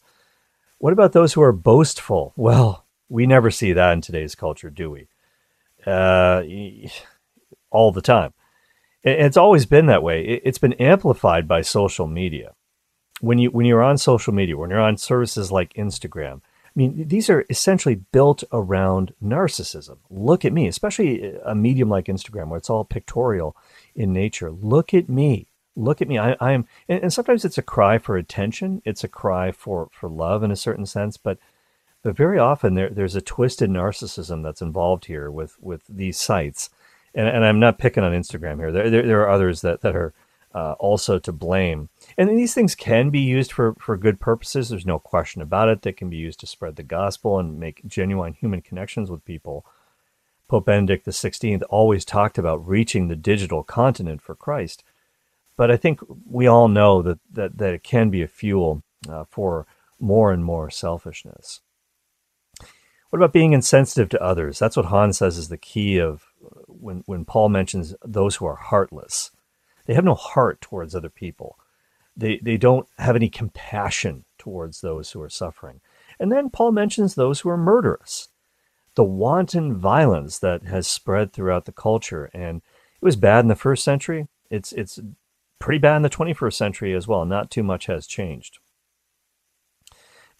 What 0.80 0.94
about 0.94 1.12
those 1.12 1.34
who 1.34 1.42
are 1.42 1.52
boastful? 1.52 2.32
Well, 2.36 2.86
we 3.10 3.26
never 3.26 3.50
see 3.50 3.74
that 3.74 3.92
in 3.92 4.00
today's 4.00 4.34
culture, 4.34 4.70
do 4.70 4.90
we? 4.90 5.08
Uh, 5.86 6.42
all 7.70 7.92
the 7.92 8.00
time. 8.00 8.32
It's 9.04 9.36
always 9.36 9.66
been 9.66 9.86
that 9.86 10.02
way. 10.02 10.40
It's 10.42 10.56
been 10.56 10.72
amplified 10.74 11.46
by 11.46 11.60
social 11.60 12.06
media. 12.06 12.54
When 13.20 13.38
you 13.38 13.50
when 13.50 13.66
you're 13.66 13.82
on 13.82 13.98
social 13.98 14.32
media, 14.32 14.56
when 14.56 14.70
you're 14.70 14.80
on 14.80 14.96
services 14.96 15.52
like 15.52 15.74
Instagram, 15.74 16.40
I 16.64 16.72
mean, 16.74 17.08
these 17.08 17.28
are 17.28 17.44
essentially 17.50 17.96
built 17.96 18.42
around 18.50 19.12
narcissism. 19.22 19.98
Look 20.08 20.46
at 20.46 20.52
me, 20.54 20.66
especially 20.66 21.34
a 21.44 21.54
medium 21.54 21.90
like 21.90 22.06
Instagram 22.06 22.48
where 22.48 22.58
it's 22.58 22.70
all 22.70 22.86
pictorial 22.86 23.54
in 23.94 24.14
nature. 24.14 24.50
Look 24.50 24.94
at 24.94 25.10
me. 25.10 25.49
Look 25.76 26.02
at 26.02 26.08
me. 26.08 26.18
I, 26.18 26.34
am, 26.40 26.66
and, 26.88 27.04
and, 27.04 27.12
sometimes 27.12 27.44
it's 27.44 27.58
a 27.58 27.62
cry 27.62 27.98
for 27.98 28.16
attention. 28.16 28.82
It's 28.84 29.04
a 29.04 29.08
cry 29.08 29.52
for, 29.52 29.88
for 29.92 30.08
love 30.08 30.42
in 30.42 30.50
a 30.50 30.56
certain 30.56 30.84
sense, 30.84 31.16
but 31.16 31.38
but 32.02 32.16
very 32.16 32.38
often 32.38 32.74
there, 32.74 32.88
there's 32.88 33.16
a 33.16 33.20
twisted 33.20 33.70
narcissism 33.70 34.42
that's 34.42 34.62
involved 34.62 35.04
here 35.04 35.30
with, 35.30 35.56
with 35.60 35.82
these 35.88 36.16
sites. 36.16 36.70
And, 37.14 37.28
and 37.28 37.44
I'm 37.44 37.60
not 37.60 37.78
picking 37.78 38.04
on 38.04 38.12
Instagram 38.12 38.58
here. 38.58 38.72
There, 38.72 38.88
there, 38.88 39.02
there 39.02 39.20
are 39.20 39.28
others 39.28 39.60
that, 39.60 39.82
that 39.82 39.94
are 39.94 40.14
uh, 40.54 40.72
also 40.78 41.18
to 41.18 41.32
blame. 41.32 41.90
And 42.16 42.30
these 42.30 42.54
things 42.54 42.74
can 42.74 43.10
be 43.10 43.20
used 43.20 43.52
for, 43.52 43.74
for 43.74 43.96
good 43.96 44.18
purposes. 44.18 44.68
There's 44.68 44.86
no 44.86 44.98
question 44.98 45.42
about 45.42 45.68
it. 45.68 45.82
They 45.82 45.92
can 45.92 46.08
be 46.08 46.16
used 46.16 46.40
to 46.40 46.46
spread 46.46 46.76
the 46.76 46.82
gospel 46.82 47.38
and 47.38 47.60
make 47.60 47.82
genuine 47.86 48.32
human 48.32 48.62
connections 48.62 49.10
with 49.10 49.24
people. 49.24 49.66
Pope 50.48 50.66
Benedict 50.66 51.06
XVI 51.06 51.62
always 51.68 52.04
talked 52.04 52.38
about 52.38 52.66
reaching 52.66 53.06
the 53.06 53.16
digital 53.16 53.62
continent 53.62 54.20
for 54.22 54.34
Christ. 54.34 54.82
But 55.60 55.70
I 55.70 55.76
think 55.76 56.00
we 56.24 56.46
all 56.46 56.68
know 56.68 57.02
that, 57.02 57.18
that, 57.32 57.58
that 57.58 57.74
it 57.74 57.82
can 57.82 58.08
be 58.08 58.22
a 58.22 58.26
fuel 58.26 58.82
uh, 59.06 59.24
for 59.28 59.66
more 60.00 60.32
and 60.32 60.42
more 60.42 60.70
selfishness. 60.70 61.60
What 63.10 63.18
about 63.18 63.34
being 63.34 63.52
insensitive 63.52 64.08
to 64.08 64.22
others? 64.22 64.58
That's 64.58 64.74
what 64.74 64.86
Hahn 64.86 65.12
says 65.12 65.36
is 65.36 65.50
the 65.50 65.58
key 65.58 65.98
of 65.98 66.24
when, 66.66 67.02
when 67.04 67.26
Paul 67.26 67.50
mentions 67.50 67.94
those 68.02 68.36
who 68.36 68.46
are 68.46 68.56
heartless. 68.56 69.32
They 69.84 69.92
have 69.92 70.04
no 70.06 70.14
heart 70.14 70.62
towards 70.62 70.94
other 70.94 71.10
people. 71.10 71.58
They, 72.16 72.38
they 72.38 72.56
don't 72.56 72.88
have 72.96 73.14
any 73.14 73.28
compassion 73.28 74.24
towards 74.38 74.80
those 74.80 75.10
who 75.10 75.20
are 75.20 75.28
suffering. 75.28 75.82
And 76.18 76.32
then 76.32 76.48
Paul 76.48 76.72
mentions 76.72 77.16
those 77.16 77.40
who 77.40 77.50
are 77.50 77.58
murderous, 77.58 78.28
the 78.94 79.04
wanton 79.04 79.76
violence 79.76 80.38
that 80.38 80.62
has 80.62 80.86
spread 80.86 81.34
throughout 81.34 81.66
the 81.66 81.72
culture. 81.72 82.30
And 82.32 82.62
it 83.02 83.04
was 83.04 83.16
bad 83.16 83.40
in 83.40 83.48
the 83.48 83.54
first 83.54 83.84
century. 83.84 84.26
It's, 84.48 84.72
it's 84.72 84.98
pretty 85.60 85.78
bad 85.78 85.96
in 85.96 86.02
the 86.02 86.10
21st 86.10 86.54
century 86.54 86.94
as 86.94 87.06
well. 87.06 87.24
Not 87.24 87.50
too 87.50 87.62
much 87.62 87.86
has 87.86 88.06
changed. 88.06 88.58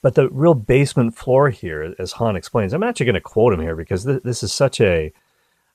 But 0.03 0.15
the 0.15 0.29
real 0.31 0.55
basement 0.55 1.15
floor 1.15 1.51
here, 1.51 1.95
as 1.99 2.13
Hahn 2.13 2.35
explains, 2.35 2.73
I'm 2.73 2.83
actually 2.83 3.07
going 3.07 3.15
to 3.15 3.21
quote 3.21 3.53
him 3.53 3.61
here 3.61 3.77
because 3.77 4.05
th- 4.05 4.23
this 4.23 4.43
is 4.43 4.53
such 4.53 4.81
a, 4.81 5.13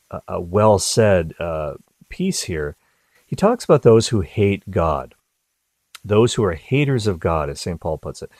a, 0.09 0.21
a 0.27 0.41
well 0.41 0.79
said 0.79 1.33
uh, 1.39 1.75
piece 2.09 2.43
here. 2.43 2.75
He 3.25 3.35
talks 3.35 3.63
about 3.63 3.83
those 3.83 4.07
who 4.07 4.21
hate 4.21 4.69
God, 4.69 5.13
those 6.03 6.33
who 6.33 6.43
are 6.43 6.53
haters 6.53 7.05
of 7.07 7.19
God, 7.19 7.49
as 7.49 7.61
St. 7.61 7.79
Paul 7.79 7.99
puts 7.99 8.23
it. 8.23 8.31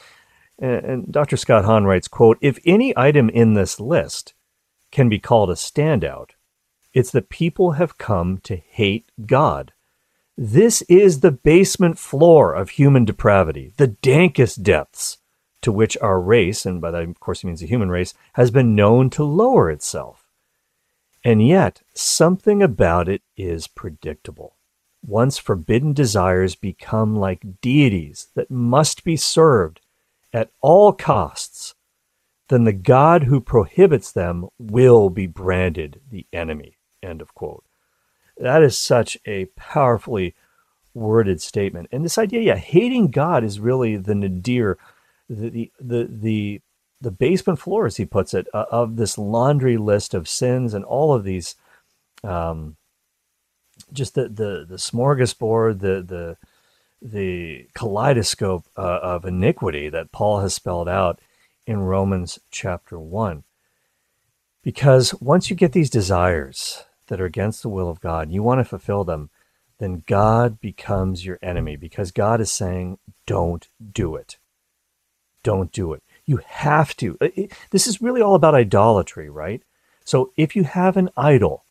And, 0.57 0.85
and 0.85 1.11
Dr. 1.11 1.37
Scott 1.37 1.65
Hahn 1.65 1.85
writes, 1.85 2.07
quote, 2.07 2.39
if 2.41 2.57
any 2.65 2.97
item 2.97 3.29
in 3.29 3.53
this 3.53 3.79
list 3.79 4.33
can 4.91 5.07
be 5.07 5.19
called 5.19 5.51
a 5.51 5.55
standout, 5.55 6.31
it's 6.93 7.11
that 7.11 7.29
people 7.29 7.73
have 7.73 7.97
come 7.97 8.39
to 8.39 8.55
hate 8.55 9.11
God. 9.25 9.73
This 10.37 10.81
is 10.83 11.21
the 11.21 11.31
basement 11.31 11.97
floor 11.97 12.53
of 12.53 12.71
human 12.71 13.05
depravity, 13.05 13.71
the 13.77 13.87
dankest 13.87 14.63
depths 14.63 15.19
to 15.61 15.71
which 15.71 15.97
our 16.01 16.19
race, 16.19 16.65
and 16.65 16.81
by 16.81 16.91
that 16.91 17.03
of 17.03 17.19
course 17.19 17.41
he 17.41 17.47
means 17.47 17.61
the 17.61 17.67
human 17.67 17.89
race, 17.89 18.13
has 18.33 18.51
been 18.51 18.75
known 18.75 19.09
to 19.11 19.23
lower 19.23 19.71
itself. 19.71 20.27
And 21.23 21.45
yet, 21.45 21.81
something 21.93 22.61
about 22.61 23.09
it 23.09 23.23
is 23.35 23.67
predictable. 23.67 24.57
Once 25.03 25.37
forbidden 25.37 25.93
desires 25.93 26.53
become 26.53 27.15
like 27.15 27.61
deities 27.61 28.27
that 28.35 28.51
must 28.51 29.03
be 29.03 29.15
served 29.15 29.79
at 30.33 30.51
all 30.61 30.91
costs, 30.91 31.75
then 32.49 32.65
the 32.65 32.73
God 32.73 33.23
who 33.23 33.39
prohibits 33.39 34.11
them 34.11 34.49
will 34.59 35.09
be 35.09 35.27
branded 35.27 36.01
the 36.11 36.27
enemy. 36.33 36.77
End 37.01 37.21
of 37.21 37.33
quote. 37.33 37.63
That 38.37 38.63
is 38.63 38.77
such 38.77 39.17
a 39.25 39.45
powerfully 39.55 40.35
worded 40.93 41.41
statement. 41.41 41.89
And 41.91 42.03
this 42.03 42.17
idea, 42.17 42.41
yeah, 42.41 42.55
hating 42.55 43.11
God 43.11 43.43
is 43.43 43.59
really 43.59 43.97
the 43.97 44.15
nadir, 44.15 44.77
the 45.29 45.71
the 45.79 46.07
the 46.09 46.61
the, 47.01 47.11
basement 47.11 47.59
floor, 47.59 47.85
as 47.85 47.97
he 47.97 48.05
puts 48.05 48.33
it, 48.33 48.47
uh, 48.53 48.65
of 48.71 48.95
this 48.95 49.17
laundry 49.17 49.77
list 49.77 50.13
of 50.13 50.27
sins 50.27 50.73
and 50.73 50.83
all 50.85 51.13
of 51.13 51.23
these, 51.23 51.55
um, 52.23 52.77
just 53.93 54.15
the 54.15 54.23
the 54.29 54.65
the 54.67 54.77
smorgasbord, 54.77 55.79
the 55.79 56.01
the 56.01 56.37
the 57.01 57.67
kaleidoscope 57.75 58.65
uh, 58.77 58.99
of 59.01 59.25
iniquity 59.25 59.89
that 59.89 60.11
Paul 60.11 60.39
has 60.39 60.53
spelled 60.53 60.89
out 60.89 61.19
in 61.67 61.79
Romans 61.79 62.39
chapter 62.49 62.99
one. 62.99 63.43
Because 64.63 65.13
once 65.21 65.49
you 65.49 65.55
get 65.55 65.73
these 65.73 65.91
desires, 65.91 66.85
that 67.07 67.21
are 67.21 67.25
against 67.25 67.61
the 67.61 67.69
will 67.69 67.89
of 67.89 68.01
God, 68.01 68.31
you 68.31 68.43
want 68.43 68.59
to 68.59 68.65
fulfill 68.65 69.03
them, 69.03 69.29
then 69.77 70.03
God 70.07 70.59
becomes 70.59 71.25
your 71.25 71.39
enemy 71.41 71.75
because 71.75 72.11
God 72.11 72.39
is 72.39 72.51
saying, 72.51 72.97
don't 73.25 73.67
do 73.93 74.15
it. 74.15 74.37
Don't 75.43 75.71
do 75.71 75.93
it. 75.93 76.01
You 76.25 76.39
have 76.45 76.95
to. 76.97 77.17
This 77.69 77.85
is 77.85 78.01
really 78.01 78.21
all 78.21 78.35
about 78.35 78.55
idolatry, 78.55 79.29
right? 79.29 79.61
So 80.03 80.31
if 80.37 80.55
you 80.55 80.63
have 80.63 80.97
an 80.97 81.09
idol, 81.15 81.63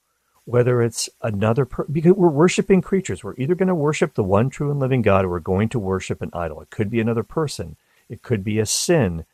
whether 0.45 0.83
it's 0.83 1.09
another 1.23 1.65
per- 1.65 1.85
because 1.85 2.13
we're 2.13 2.29
worshiping 2.29 2.83
creatures, 2.83 3.25
we're 3.25 3.35
either 3.37 3.55
going 3.55 3.69
to 3.69 3.75
worship 3.75 4.15
the 4.15 4.23
one 4.23 4.51
true 4.51 4.71
and 4.71 4.79
living 4.79 5.03
God 5.03 5.25
or 5.25 5.31
we're 5.31 5.41
going 5.41 5.69
to 5.71 5.79
worship 5.79 6.21
an 6.21 6.31
idol. 6.33 6.61
It 6.61 6.71
could 6.71 6.91
be 6.91 7.01
another 7.01 7.23
person, 7.23 7.77
it 8.09 8.23
could 8.23 8.45
be 8.45 8.59
a 8.59 8.67
sin, 8.67 9.25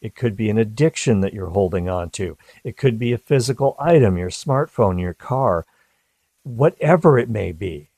it 0.00 0.14
could 0.14 0.36
be 0.36 0.50
an 0.50 0.58
addiction 0.58 1.20
that 1.20 1.34
you're 1.34 1.50
holding 1.50 1.88
on 1.88 2.10
to. 2.10 2.36
It 2.64 2.76
could 2.76 2.98
be 2.98 3.12
a 3.12 3.18
physical 3.18 3.76
item, 3.78 4.16
your 4.16 4.30
smartphone, 4.30 5.00
your 5.00 5.14
car, 5.14 5.66
whatever 6.42 7.18
it 7.18 7.28
may 7.28 7.52
be. 7.52 7.90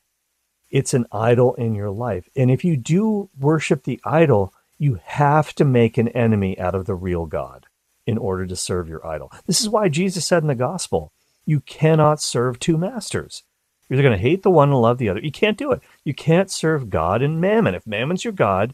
It's 0.69 0.93
an 0.93 1.05
idol 1.11 1.53
in 1.55 1.75
your 1.75 1.91
life. 1.91 2.29
And 2.35 2.49
if 2.49 2.63
you 2.63 2.77
do 2.77 3.29
worship 3.39 3.83
the 3.83 3.99
idol, 4.03 4.53
you 4.77 4.99
have 5.03 5.53
to 5.55 5.65
make 5.65 5.97
an 5.97 6.07
enemy 6.09 6.57
out 6.59 6.73
of 6.73 6.85
the 6.85 6.95
real 6.95 7.25
God 7.25 7.67
in 8.07 8.17
order 8.17 8.47
to 8.47 8.55
serve 8.55 8.89
your 8.89 9.05
idol. 9.05 9.31
This 9.45 9.61
is 9.61 9.69
why 9.69 9.89
Jesus 9.89 10.25
said 10.25 10.41
in 10.41 10.47
the 10.47 10.55
gospel, 10.55 11.11
you 11.45 11.59
cannot 11.59 12.21
serve 12.21 12.59
two 12.59 12.77
masters. 12.77 13.43
You're 13.89 14.01
going 14.01 14.13
to 14.13 14.17
hate 14.17 14.43
the 14.43 14.49
one 14.49 14.69
and 14.69 14.81
love 14.81 14.97
the 14.97 15.09
other. 15.09 15.19
You 15.19 15.31
can't 15.31 15.57
do 15.57 15.71
it. 15.71 15.81
You 16.05 16.13
can't 16.13 16.49
serve 16.49 16.89
God 16.89 17.21
and 17.21 17.41
mammon. 17.41 17.75
If 17.75 17.85
mammon's 17.85 18.23
your 18.23 18.33
God, 18.33 18.73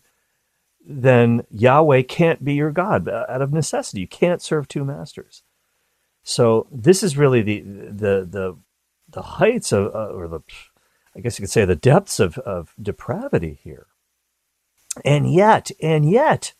then 0.89 1.44
Yahweh 1.51 2.03
can't 2.03 2.44
be 2.44 2.53
your 2.53 2.72
God 2.72 3.10
uh, 3.10 3.25
out 3.27 3.41
of 3.41 3.51
necessity. 3.51 4.01
You 4.01 4.08
can't 4.08 4.41
serve 4.41 4.67
two 4.67 4.86
masters. 4.86 5.44
So 6.24 6.67
this 6.72 7.03
is 7.03 7.17
really 7.17 7.41
the 7.41 7.62
the 7.62 8.27
the 8.29 8.58
the 9.10 9.22
heights 9.22 9.72
of 9.72 9.94
uh, 9.94 10.10
or 10.10 10.27
the 10.27 10.41
I 11.15 11.20
guess 11.20 11.38
you 11.38 11.44
could 11.44 11.51
say 11.51 11.65
the 11.65 11.75
depths 11.75 12.20
of, 12.20 12.38
of 12.39 12.74
depravity 12.82 13.60
here. 13.63 13.88
And 15.03 15.32
yet, 15.32 15.72
and 15.82 16.10
yet, 16.10 16.53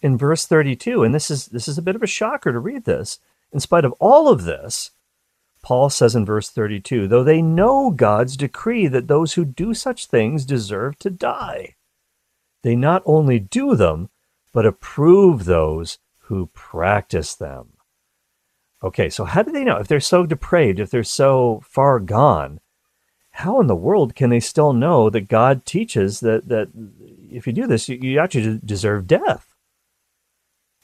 in 0.00 0.18
verse 0.18 0.46
32, 0.46 1.02
and 1.02 1.14
this 1.14 1.30
is 1.30 1.46
this 1.46 1.66
is 1.66 1.78
a 1.78 1.82
bit 1.82 1.96
of 1.96 2.02
a 2.02 2.06
shocker 2.06 2.52
to 2.52 2.58
read 2.58 2.84
this, 2.84 3.18
in 3.52 3.60
spite 3.60 3.84
of 3.84 3.92
all 4.00 4.28
of 4.28 4.44
this, 4.44 4.90
Paul 5.62 5.88
says 5.90 6.14
in 6.14 6.24
verse 6.24 6.50
32, 6.50 7.08
though 7.08 7.24
they 7.24 7.42
know 7.42 7.90
God's 7.90 8.36
decree 8.36 8.86
that 8.86 9.08
those 9.08 9.34
who 9.34 9.44
do 9.44 9.74
such 9.74 10.06
things 10.06 10.44
deserve 10.44 10.98
to 11.00 11.10
die. 11.10 11.75
They 12.62 12.76
not 12.76 13.02
only 13.04 13.38
do 13.38 13.74
them, 13.74 14.10
but 14.52 14.66
approve 14.66 15.44
those 15.44 15.98
who 16.18 16.50
practice 16.54 17.34
them. 17.34 17.74
Okay, 18.82 19.08
so 19.08 19.24
how 19.24 19.42
do 19.42 19.52
they 19.52 19.64
know? 19.64 19.76
If 19.76 19.88
they're 19.88 20.00
so 20.00 20.26
depraved, 20.26 20.80
if 20.80 20.90
they're 20.90 21.04
so 21.04 21.62
far 21.64 22.00
gone, 22.00 22.60
how 23.30 23.60
in 23.60 23.66
the 23.66 23.76
world 23.76 24.14
can 24.14 24.30
they 24.30 24.40
still 24.40 24.72
know 24.72 25.10
that 25.10 25.28
God 25.28 25.64
teaches 25.66 26.20
that, 26.20 26.48
that 26.48 26.68
if 27.30 27.46
you 27.46 27.52
do 27.52 27.66
this, 27.66 27.88
you, 27.88 27.96
you 27.96 28.18
actually 28.18 28.60
deserve 28.64 29.06
death? 29.06 29.54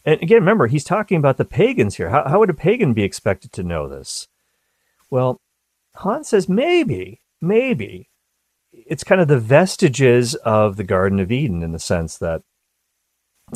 And 0.04 0.20
again, 0.20 0.40
remember, 0.40 0.66
he's 0.66 0.84
talking 0.84 1.16
about 1.16 1.38
the 1.38 1.44
pagans 1.44 1.96
here. 1.96 2.10
How, 2.10 2.28
how 2.28 2.38
would 2.40 2.50
a 2.50 2.54
pagan 2.54 2.92
be 2.92 3.04
expected 3.04 3.52
to 3.52 3.62
know 3.62 3.88
this? 3.88 4.28
Well, 5.10 5.40
Hahn 5.96 6.24
says 6.24 6.48
maybe, 6.48 7.22
maybe 7.40 8.10
it's 8.72 9.04
kind 9.04 9.20
of 9.20 9.28
the 9.28 9.38
vestiges 9.38 10.34
of 10.36 10.76
the 10.76 10.84
Garden 10.84 11.20
of 11.20 11.30
Eden 11.30 11.62
in 11.62 11.72
the 11.72 11.78
sense 11.78 12.16
that, 12.18 12.42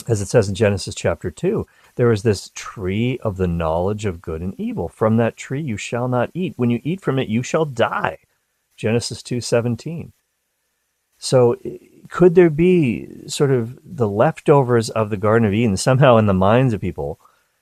as 0.07 0.21
it 0.21 0.29
says 0.29 0.49
in 0.49 0.55
Genesis 0.55 0.95
chapter 0.95 1.31
2, 1.31 1.67
there 1.95 2.13
is 2.13 2.23
this 2.23 2.51
tree 2.55 3.19
of 3.23 3.37
the 3.37 3.47
knowledge 3.47 4.05
of 4.05 4.21
good 4.21 4.43
and 4.43 4.59
evil. 4.59 4.89
From 4.89 5.17
that 5.17 5.37
tree 5.37 5.63
you 5.63 5.77
shall 5.77 6.09
not 6.09 6.31
eat. 6.35 6.55
When 6.57 6.71
you 6.71 6.81
eat 6.85 7.01
from 7.01 7.19
it, 7.19 7.29
you 7.29 7.43
shall 7.43 7.65
die. 7.65 8.19
Genesis 8.77 9.23
2:17. 9.23 10.13
So 11.19 11.57
could 12.11 12.35
there 12.35 12.51
be 12.51 13.27
sort 13.27 13.51
of 13.51 13.79
the 13.83 14.09
leftovers 14.09 14.91
of 14.91 15.09
the 15.09 15.17
Garden 15.17 15.47
of 15.47 15.55
Eden 15.55 15.77
somehow 15.77 16.19
in 16.19 16.27
the 16.27 16.35
minds 16.35 16.75
of 16.75 16.81
people 16.81 17.19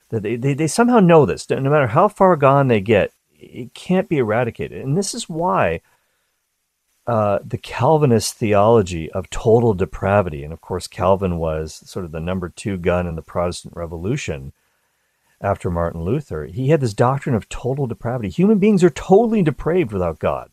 that 0.09 0.23
they, 0.23 0.37
they, 0.37 0.55
they 0.55 0.67
somehow 0.67 1.01
know 1.01 1.25
this, 1.25 1.49
no 1.49 1.61
matter 1.61 1.87
how 1.87 2.09
far 2.09 2.37
gone 2.37 2.69
they 2.69 2.81
get, 2.81 3.13
it 3.33 3.75
can't 3.75 4.09
be 4.09 4.19
eradicated. 4.19 4.83
And 4.83 4.97
this 4.97 5.15
is 5.15 5.29
why 5.29 5.81
uh, 7.07 7.39
the 7.45 7.59
Calvinist 7.59 8.35
theology 8.35 9.11
of 9.13 9.29
total 9.31 9.75
depravity. 9.75 10.43
And 10.43 10.53
of 10.53 10.61
course, 10.61 10.87
Calvin 10.87 11.39
was 11.39 11.83
sort 11.89 12.05
of 12.05 12.13
the 12.13 12.21
number 12.21 12.49
two 12.49 12.77
gun 12.79 13.07
in 13.07 13.15
the 13.15 13.23
Protestant 13.23 13.77
Revolution 13.77 14.53
after 15.41 15.71
Martin 15.71 16.03
Luther. 16.03 16.47
He 16.47 16.69
had 16.69 16.81
this 16.81 16.95
doctrine 16.95 17.35
of 17.35 17.49
total 17.49 17.87
depravity. 17.87 18.31
Human 18.31 18.59
beings 18.59 18.83
are 18.83 18.91
totally 18.91 19.43
depraved 19.43 19.93
without 19.93 20.19
God 20.19 20.51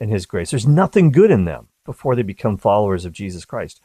and 0.00 0.10
His 0.10 0.26
grace. 0.26 0.50
There's 0.50 0.66
nothing 0.66 1.12
good 1.12 1.30
in 1.30 1.44
them 1.44 1.68
before 1.84 2.16
they 2.16 2.22
become 2.22 2.56
followers 2.56 3.04
of 3.04 3.12
Jesus 3.12 3.44
Christ. 3.44 3.82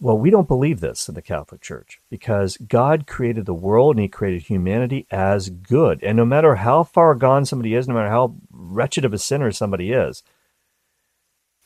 Well, 0.00 0.18
we 0.18 0.30
don't 0.30 0.48
believe 0.48 0.80
this 0.80 1.08
in 1.08 1.14
the 1.14 1.22
Catholic 1.22 1.60
Church 1.60 2.00
because 2.10 2.56
God 2.56 3.06
created 3.06 3.46
the 3.46 3.54
world 3.54 3.96
and 3.96 4.02
He 4.02 4.08
created 4.08 4.42
humanity 4.42 5.06
as 5.10 5.50
good. 5.50 6.02
And 6.02 6.16
no 6.16 6.24
matter 6.24 6.56
how 6.56 6.84
far 6.84 7.14
gone 7.14 7.46
somebody 7.46 7.74
is, 7.74 7.88
no 7.88 7.94
matter 7.94 8.10
how 8.10 8.36
wretched 8.52 9.04
of 9.04 9.12
a 9.12 9.18
sinner 9.18 9.50
somebody 9.50 9.90
is, 9.92 10.22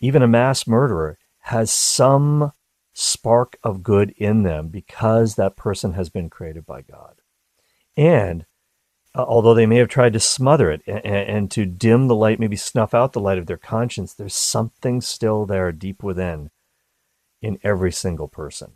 even 0.01 0.23
a 0.23 0.29
mass 0.29 0.67
murderer, 0.67 1.19
has 1.43 1.73
some 1.73 2.53
spark 2.93 3.59
of 3.63 3.83
good 3.83 4.11
in 4.17 4.43
them 4.43 4.69
because 4.69 5.35
that 5.35 5.57
person 5.57 5.93
has 5.93 6.09
been 6.09 6.29
created 6.29 6.67
by 6.67 6.83
God. 6.83 7.21
And 7.97 8.45
uh, 9.15 9.25
although 9.25 9.55
they 9.55 9.67
may 9.67 9.77
have 9.77 9.89
tried 9.89 10.13
to 10.13 10.21
smother 10.21 10.71
it 10.71 10.83
and, 10.87 11.05
and, 11.05 11.51
to 11.53 11.65
dim 11.65 12.09
the 12.09 12.15
light, 12.15 12.39
maybe 12.39 12.57
snuff 12.57 12.95
out 12.95 13.13
the 13.13 13.21
light 13.21 13.39
of 13.39 13.47
their 13.47 13.57
conscience, 13.57 14.13
there's 14.13 14.35
something 14.35 15.01
still 15.01 15.47
there 15.47 15.73
deep 15.73 16.03
within 16.03 16.51
in 17.41 17.59
every 17.63 17.93
single 17.93 18.29
person. 18.29 18.73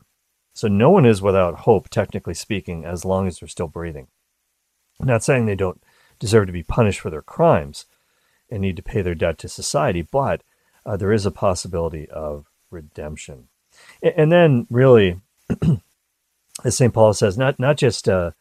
So 0.55 0.69
no 0.69 0.91
one 0.91 1.07
is 1.07 1.23
without 1.23 1.61
hope, 1.61 1.89
technically 1.89 2.35
speaking, 2.35 2.85
as 2.85 3.05
long 3.05 3.27
as 3.27 3.39
they're 3.39 3.49
still 3.49 3.69
breathing. 3.69 4.09
I'm 5.01 5.07
not 5.07 5.25
saying 5.25 5.47
they 5.47 5.55
don't 5.55 5.83
deserve 6.19 6.47
to 6.47 6.53
be 6.53 6.63
punished 6.63 7.01
for 7.01 7.11
their 7.11 7.23
crimes 7.23 7.87
and 8.51 8.61
need 8.61 8.77
to 8.77 8.83
pay 8.83 9.03
their 9.03 9.15
debt 9.15 9.39
to 9.39 9.49
society, 9.49 10.03
but 10.03 10.43
uh, 10.85 10.97
there 10.97 11.13
is 11.13 11.27
a 11.27 11.31
possibility 11.31 12.09
of 12.09 12.47
redemption. 12.71 13.49
And, 14.03 14.15
and 14.17 14.33
then, 14.33 14.67
really, 14.71 15.21
as 16.65 16.77
St. 16.77 16.93
Paul 16.93 17.15
says, 17.15 17.39
not 17.39 17.59
not 17.59 17.77
just 17.77 18.09
uh, 18.09 18.33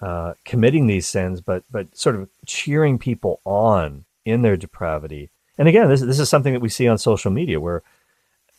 uh, 0.00 0.34
committing 0.44 0.86
these 0.86 1.06
sins, 1.06 1.40
but 1.40 1.64
but 1.70 1.96
sort 1.96 2.16
of 2.16 2.28
cheering 2.46 2.98
people 2.98 3.40
on 3.44 4.04
in 4.24 4.42
their 4.42 4.56
depravity. 4.56 5.30
And 5.58 5.68
again, 5.68 5.88
this 5.88 6.00
this 6.00 6.18
is 6.18 6.28
something 6.28 6.52
that 6.52 6.62
we 6.62 6.68
see 6.68 6.88
on 6.88 6.98
social 6.98 7.30
media, 7.30 7.60
where 7.60 7.82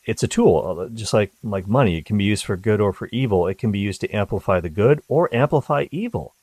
it's 0.05 0.23
a 0.23 0.27
tool, 0.27 0.89
just 0.93 1.13
like 1.13 1.31
like 1.43 1.67
money. 1.67 1.97
It 1.97 2.05
can 2.05 2.17
be 2.17 2.23
used 2.23 2.45
for 2.45 2.57
good 2.57 2.81
or 2.81 2.93
for 2.93 3.07
evil. 3.11 3.47
It 3.47 3.57
can 3.57 3.71
be 3.71 3.79
used 3.79 4.01
to 4.01 4.09
amplify 4.09 4.59
the 4.59 4.69
good 4.69 5.01
or 5.07 5.33
amplify 5.33 5.87
evil. 5.91 6.35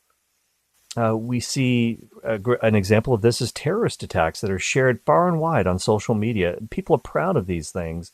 Uh, 0.96 1.16
we 1.16 1.38
see 1.38 1.98
a, 2.24 2.40
an 2.62 2.74
example 2.74 3.12
of 3.12 3.20
this 3.20 3.40
is 3.40 3.52
terrorist 3.52 4.02
attacks 4.02 4.40
that 4.40 4.50
are 4.50 4.58
shared 4.58 5.00
far 5.02 5.28
and 5.28 5.38
wide 5.38 5.66
on 5.66 5.78
social 5.78 6.14
media. 6.14 6.56
People 6.70 6.96
are 6.96 7.00
proud 7.00 7.36
of 7.36 7.46
these 7.46 7.70
things, 7.70 8.12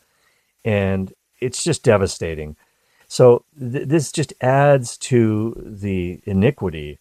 and 0.64 1.12
it's 1.40 1.62
just 1.62 1.84
devastating. 1.84 2.56
So 3.06 3.44
th- 3.58 3.88
this 3.88 4.10
just 4.10 4.32
adds 4.40 4.96
to 4.98 5.54
the 5.64 6.20
iniquity 6.24 6.98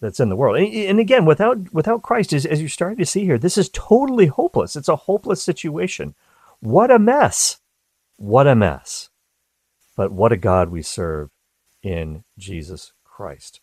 that's 0.00 0.20
in 0.20 0.28
the 0.28 0.36
world. 0.36 0.58
And, 0.58 0.72
and 0.72 1.00
again, 1.00 1.24
without 1.24 1.72
without 1.72 2.02
Christ, 2.02 2.32
as, 2.32 2.44
as 2.44 2.60
you're 2.60 2.68
starting 2.68 2.98
to 2.98 3.06
see 3.06 3.24
here, 3.24 3.38
this 3.38 3.56
is 3.56 3.70
totally 3.70 4.26
hopeless. 4.26 4.76
It's 4.76 4.88
a 4.88 4.96
hopeless 4.96 5.42
situation. 5.42 6.14
What 6.60 6.90
a 6.90 6.98
mess! 6.98 7.58
What 8.16 8.46
a 8.46 8.54
mess! 8.54 9.08
But 9.96 10.12
what 10.12 10.32
a 10.32 10.36
God 10.36 10.68
we 10.68 10.82
serve 10.82 11.30
in 11.82 12.24
Jesus 12.36 12.92
Christ. 13.04 13.60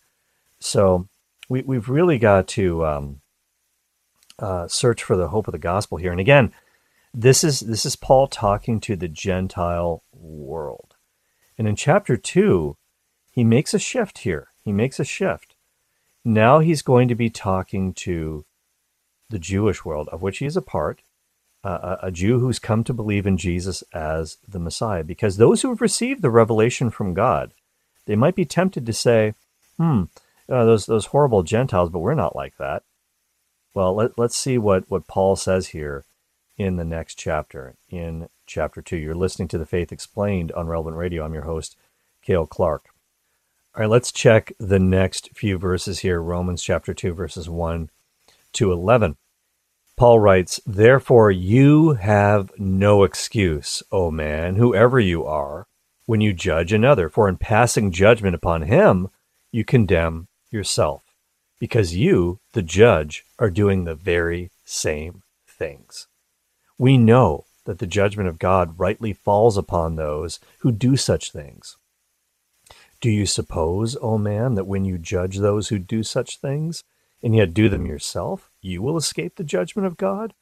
So 0.58 1.08
we, 1.52 1.60
we've 1.60 1.90
really 1.90 2.18
got 2.18 2.48
to 2.48 2.86
um, 2.86 3.20
uh, 4.38 4.66
search 4.68 5.02
for 5.02 5.16
the 5.16 5.28
hope 5.28 5.46
of 5.46 5.52
the 5.52 5.58
gospel 5.58 5.98
here. 5.98 6.10
And 6.10 6.20
again, 6.20 6.50
this 7.12 7.44
is 7.44 7.60
this 7.60 7.84
is 7.84 7.94
Paul 7.94 8.26
talking 8.26 8.80
to 8.80 8.96
the 8.96 9.06
Gentile 9.08 10.02
world. 10.14 10.96
And 11.58 11.68
in 11.68 11.76
chapter 11.76 12.16
two, 12.16 12.78
he 13.30 13.44
makes 13.44 13.74
a 13.74 13.78
shift 13.78 14.18
here. 14.20 14.48
He 14.64 14.72
makes 14.72 14.98
a 14.98 15.04
shift. 15.04 15.54
Now 16.24 16.60
he's 16.60 16.80
going 16.80 17.08
to 17.08 17.14
be 17.14 17.28
talking 17.28 17.92
to 17.94 18.46
the 19.28 19.38
Jewish 19.38 19.84
world, 19.84 20.08
of 20.08 20.22
which 20.22 20.38
he 20.38 20.46
is 20.46 20.56
a 20.56 20.62
part, 20.62 21.02
uh, 21.62 21.96
a 22.02 22.10
Jew 22.10 22.38
who's 22.38 22.58
come 22.58 22.82
to 22.84 22.94
believe 22.94 23.26
in 23.26 23.36
Jesus 23.36 23.84
as 23.92 24.38
the 24.48 24.58
Messiah. 24.58 25.04
Because 25.04 25.36
those 25.36 25.60
who 25.60 25.68
have 25.68 25.82
received 25.82 26.22
the 26.22 26.30
revelation 26.30 26.88
from 26.88 27.12
God, 27.12 27.52
they 28.06 28.16
might 28.16 28.36
be 28.36 28.46
tempted 28.46 28.86
to 28.86 28.92
say, 28.94 29.34
hmm, 29.76 30.04
uh, 30.52 30.64
those, 30.64 30.86
those 30.86 31.06
horrible 31.06 31.42
Gentiles, 31.42 31.90
but 31.90 32.00
we're 32.00 32.14
not 32.14 32.36
like 32.36 32.58
that. 32.58 32.82
Well, 33.74 33.94
let, 33.94 34.18
let's 34.18 34.36
see 34.36 34.58
what, 34.58 34.84
what 34.90 35.06
Paul 35.06 35.34
says 35.34 35.68
here 35.68 36.04
in 36.58 36.76
the 36.76 36.84
next 36.84 37.14
chapter, 37.14 37.74
in 37.88 38.28
chapter 38.46 38.82
2. 38.82 38.96
You're 38.96 39.14
listening 39.14 39.48
to 39.48 39.58
The 39.58 39.66
Faith 39.66 39.90
Explained 39.90 40.52
on 40.52 40.66
Relevant 40.66 40.96
Radio. 40.96 41.24
I'm 41.24 41.32
your 41.32 41.44
host, 41.44 41.76
Cale 42.20 42.46
Clark. 42.46 42.84
All 43.74 43.80
right, 43.80 43.88
let's 43.90 44.12
check 44.12 44.52
the 44.60 44.78
next 44.78 45.30
few 45.34 45.56
verses 45.56 46.00
here 46.00 46.20
Romans 46.20 46.62
chapter 46.62 46.92
2, 46.92 47.14
verses 47.14 47.48
1 47.48 47.88
to 48.52 48.70
11. 48.70 49.16
Paul 49.96 50.20
writes, 50.20 50.60
Therefore 50.66 51.30
you 51.30 51.94
have 51.94 52.52
no 52.58 53.04
excuse, 53.04 53.82
O 53.90 54.10
man, 54.10 54.56
whoever 54.56 55.00
you 55.00 55.24
are, 55.24 55.66
when 56.04 56.20
you 56.20 56.34
judge 56.34 56.74
another, 56.74 57.08
for 57.08 57.26
in 57.26 57.38
passing 57.38 57.90
judgment 57.90 58.34
upon 58.34 58.62
him, 58.62 59.08
you 59.50 59.64
condemn 59.64 60.28
yourself, 60.52 61.02
because 61.58 61.96
you, 61.96 62.38
the 62.52 62.62
judge, 62.62 63.24
are 63.38 63.50
doing 63.50 63.84
the 63.84 63.94
very 63.94 64.50
same 64.64 65.22
things. 65.46 66.06
We 66.78 66.98
know 66.98 67.44
that 67.64 67.78
the 67.78 67.86
judgment 67.86 68.28
of 68.28 68.38
God 68.38 68.78
rightly 68.78 69.12
falls 69.12 69.56
upon 69.56 69.96
those 69.96 70.40
who 70.58 70.72
do 70.72 70.96
such 70.96 71.30
things. 71.30 71.76
Do 73.00 73.10
you 73.10 73.26
suppose, 73.26 73.96
O 74.00 74.18
man, 74.18 74.54
that 74.54 74.66
when 74.66 74.84
you 74.84 74.98
judge 74.98 75.38
those 75.38 75.68
who 75.68 75.78
do 75.78 76.02
such 76.02 76.38
things, 76.38 76.84
and 77.22 77.36
yet 77.36 77.54
do 77.54 77.68
them 77.68 77.86
yourself, 77.86 78.50
you 78.60 78.82
will 78.82 78.96
escape 78.96 79.36
the 79.36 79.44
judgment 79.44 79.86
of 79.86 79.96
God? 79.96 80.34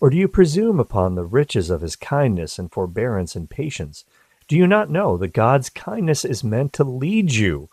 Or 0.00 0.10
do 0.10 0.16
you 0.16 0.28
presume 0.28 0.78
upon 0.78 1.14
the 1.14 1.24
riches 1.24 1.70
of 1.70 1.80
his 1.80 1.96
kindness 1.96 2.58
and 2.58 2.70
forbearance 2.70 3.34
and 3.34 3.50
patience? 3.50 4.04
Do 4.46 4.56
you 4.56 4.66
not 4.66 4.90
know 4.90 5.16
that 5.16 5.32
God's 5.32 5.70
kindness 5.70 6.24
is 6.24 6.44
meant 6.44 6.72
to 6.74 6.84
lead 6.84 7.32
you 7.32 7.68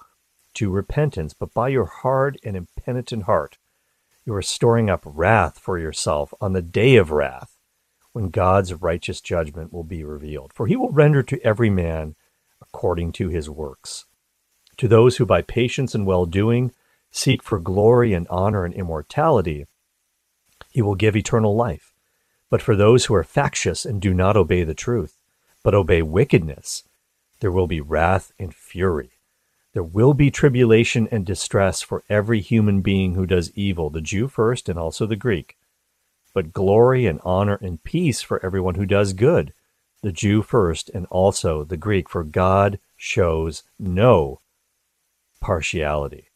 to 0.55 0.69
repentance, 0.69 1.33
but 1.33 1.53
by 1.53 1.69
your 1.69 1.85
hard 1.85 2.39
and 2.43 2.55
impenitent 2.55 3.23
heart, 3.23 3.57
you 4.25 4.33
are 4.33 4.41
storing 4.41 4.89
up 4.89 5.03
wrath 5.05 5.59
for 5.59 5.77
yourself 5.77 6.33
on 6.41 6.53
the 6.53 6.61
day 6.61 6.95
of 6.95 7.11
wrath, 7.11 7.57
when 8.13 8.29
God's 8.29 8.73
righteous 8.73 9.21
judgment 9.21 9.73
will 9.73 9.83
be 9.83 10.03
revealed. 10.03 10.53
For 10.53 10.67
he 10.67 10.75
will 10.75 10.91
render 10.91 11.21
to 11.23 11.41
every 11.43 11.69
man 11.69 12.15
according 12.61 13.11
to 13.13 13.29
his 13.29 13.49
works. 13.49 14.05
To 14.77 14.87
those 14.87 15.17
who 15.17 15.25
by 15.25 15.41
patience 15.41 15.93
and 15.93 16.05
well 16.05 16.25
doing 16.25 16.71
seek 17.11 17.43
for 17.43 17.59
glory 17.59 18.13
and 18.13 18.27
honor 18.29 18.65
and 18.65 18.73
immortality, 18.73 19.65
he 20.71 20.81
will 20.81 20.95
give 20.95 21.15
eternal 21.15 21.55
life. 21.55 21.93
But 22.49 22.61
for 22.61 22.75
those 22.75 23.05
who 23.05 23.15
are 23.15 23.23
factious 23.23 23.85
and 23.85 24.01
do 24.01 24.13
not 24.13 24.37
obey 24.37 24.63
the 24.63 24.73
truth, 24.73 25.17
but 25.63 25.75
obey 25.75 26.01
wickedness, 26.01 26.83
there 27.39 27.51
will 27.51 27.67
be 27.67 27.81
wrath 27.81 28.31
and 28.39 28.53
fury. 28.53 29.14
There 29.75 29.83
will 29.83 30.13
be 30.13 30.31
tribulation 30.31 31.09
and 31.11 31.25
distress 31.25 31.81
for 31.81 32.05
every 32.07 32.39
human 32.39 32.79
being 32.79 33.15
who 33.15 33.25
does 33.25 33.51
evil, 33.55 33.89
the 33.89 33.99
Jew 33.99 34.29
first 34.29 34.69
and 34.69 34.79
also 34.79 35.05
the 35.05 35.17
Greek. 35.17 35.57
But 36.33 36.53
glory 36.53 37.05
and 37.07 37.19
honor 37.25 37.59
and 37.61 37.83
peace 37.83 38.21
for 38.21 38.43
everyone 38.43 38.75
who 38.75 38.85
does 38.85 39.11
good, 39.11 39.51
the 40.01 40.13
Jew 40.13 40.43
first 40.43 40.89
and 40.93 41.05
also 41.07 41.65
the 41.65 41.75
Greek, 41.75 42.07
for 42.07 42.23
God 42.23 42.79
shows 42.95 43.63
no 43.77 44.39
partiality. 45.41 46.29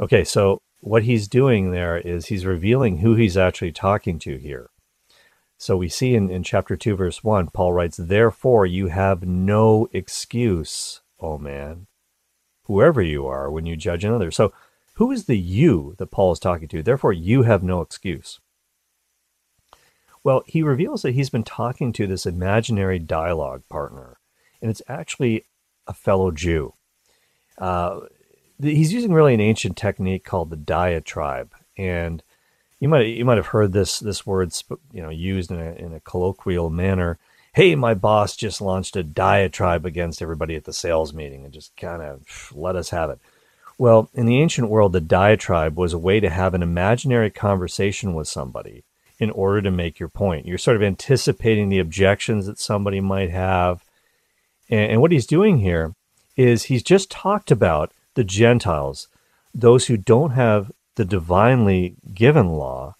Okay, 0.00 0.24
so 0.24 0.62
what 0.80 1.02
he's 1.02 1.28
doing 1.28 1.72
there 1.72 1.98
is 1.98 2.28
he's 2.28 2.46
revealing 2.46 2.98
who 2.98 3.16
he's 3.16 3.36
actually 3.36 3.72
talking 3.72 4.18
to 4.20 4.38
here. 4.38 4.70
So 5.58 5.76
we 5.76 5.90
see 5.90 6.14
in, 6.14 6.30
in 6.30 6.42
chapter 6.42 6.74
2, 6.74 6.96
verse 6.96 7.22
1, 7.22 7.48
Paul 7.48 7.74
writes, 7.74 7.98
Therefore 7.98 8.64
you 8.64 8.86
have 8.86 9.24
no 9.24 9.90
excuse, 9.92 11.02
O 11.20 11.36
man, 11.36 11.86
whoever 12.66 13.02
you 13.02 13.26
are, 13.26 13.50
when 13.50 13.66
you 13.66 13.76
judge 13.76 14.04
another. 14.04 14.30
So 14.30 14.52
who 14.94 15.10
is 15.10 15.24
the 15.24 15.38
you 15.38 15.94
that 15.98 16.10
Paul 16.10 16.32
is 16.32 16.38
talking 16.38 16.68
to? 16.68 16.82
Therefore 16.82 17.12
you 17.12 17.42
have 17.42 17.62
no 17.62 17.80
excuse. 17.80 18.40
Well, 20.24 20.42
he 20.46 20.62
reveals 20.62 21.02
that 21.02 21.14
he's 21.14 21.30
been 21.30 21.44
talking 21.44 21.92
to 21.92 22.06
this 22.06 22.26
imaginary 22.26 22.98
dialogue 22.98 23.62
partner, 23.68 24.18
and 24.60 24.70
it's 24.70 24.82
actually 24.88 25.44
a 25.86 25.94
fellow 25.94 26.32
Jew. 26.32 26.74
Uh, 27.58 28.00
he's 28.60 28.92
using 28.92 29.12
really 29.12 29.34
an 29.34 29.40
ancient 29.40 29.76
technique 29.76 30.24
called 30.24 30.50
the 30.50 30.56
diatribe, 30.56 31.52
and 31.76 32.24
you 32.80 32.88
might 32.88 33.06
you 33.06 33.24
might 33.24 33.36
have 33.36 33.46
heard 33.46 33.72
this 33.72 34.00
this 34.00 34.26
word 34.26 34.52
you 34.92 35.00
know 35.00 35.10
used 35.10 35.50
in 35.50 35.60
a 35.60 35.72
in 35.74 35.92
a 35.92 36.00
colloquial 36.00 36.70
manner. 36.70 37.18
Hey, 37.56 37.74
my 37.74 37.94
boss 37.94 38.36
just 38.36 38.60
launched 38.60 38.96
a 38.96 39.02
diatribe 39.02 39.86
against 39.86 40.20
everybody 40.20 40.56
at 40.56 40.64
the 40.64 40.74
sales 40.74 41.14
meeting, 41.14 41.42
and 41.42 41.54
just 41.54 41.74
kind 41.74 42.02
of 42.02 42.52
let 42.54 42.76
us 42.76 42.90
have 42.90 43.08
it. 43.08 43.18
Well, 43.78 44.10
in 44.12 44.26
the 44.26 44.42
ancient 44.42 44.68
world, 44.68 44.92
the 44.92 45.00
diatribe 45.00 45.74
was 45.78 45.94
a 45.94 45.98
way 45.98 46.20
to 46.20 46.28
have 46.28 46.52
an 46.52 46.62
imaginary 46.62 47.30
conversation 47.30 48.12
with 48.12 48.28
somebody 48.28 48.84
in 49.18 49.30
order 49.30 49.62
to 49.62 49.70
make 49.70 49.98
your 49.98 50.10
point. 50.10 50.44
You're 50.44 50.58
sort 50.58 50.76
of 50.76 50.82
anticipating 50.82 51.70
the 51.70 51.78
objections 51.78 52.44
that 52.44 52.58
somebody 52.58 53.00
might 53.00 53.30
have. 53.30 53.82
And, 54.68 55.00
what 55.00 55.10
he's 55.10 55.26
doing 55.26 55.60
here 55.60 55.94
is 56.36 56.64
he's 56.64 56.82
just 56.82 57.10
talked 57.10 57.50
about 57.50 57.90
the 58.16 58.24
Gentiles, 58.24 59.08
those 59.54 59.86
who 59.86 59.96
don't 59.96 60.32
have 60.32 60.70
the 60.96 61.06
divinely 61.06 61.94
given 62.12 62.50
law, 62.50 62.96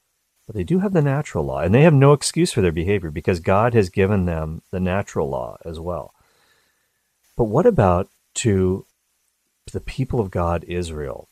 but 0.46 0.54
they 0.54 0.64
do 0.64 0.78
have 0.78 0.92
the 0.92 1.02
natural 1.02 1.44
law, 1.44 1.60
and 1.60 1.74
they 1.74 1.82
have 1.82 1.94
no 1.94 2.12
excuse 2.12 2.52
for 2.52 2.60
their 2.60 2.72
behavior 2.72 3.10
because 3.10 3.40
God 3.40 3.74
has 3.74 3.88
given 3.88 4.26
them 4.26 4.62
the 4.70 4.80
natural 4.80 5.28
law 5.28 5.58
as 5.64 5.80
well. 5.80 6.14
But 7.36 7.44
what 7.44 7.66
about 7.66 8.08
to 8.34 8.86
the 9.72 9.80
people 9.80 10.20
of 10.20 10.30
God, 10.30 10.64
Israel? 10.68 11.28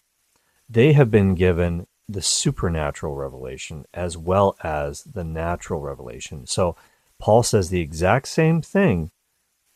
They 0.69 0.93
have 0.93 1.11
been 1.11 1.35
given 1.35 1.87
the 2.09 2.23
supernatural 2.23 3.15
revelation 3.15 3.87
as 3.95 4.17
well 4.19 4.57
as 4.63 5.05
the 5.05 5.25
natural 5.25 5.81
revelation. 5.81 6.47
So 6.47 6.77
Paul 7.19 7.43
says 7.43 7.71
the 7.71 7.81
exact 7.81 8.29
same 8.29 8.61
thing 8.61 9.11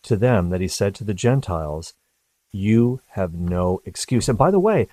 to 0.02 0.16
them 0.16 0.50
that 0.50 0.60
he 0.60 0.68
said 0.68 0.94
to 0.96 1.04
the 1.04 1.14
Gentiles 1.14 1.94
you 2.50 3.00
have 3.10 3.34
no 3.34 3.80
excuse. 3.84 4.28
And 4.28 4.38
by 4.38 4.50
the 4.50 4.58
way, 4.58 4.88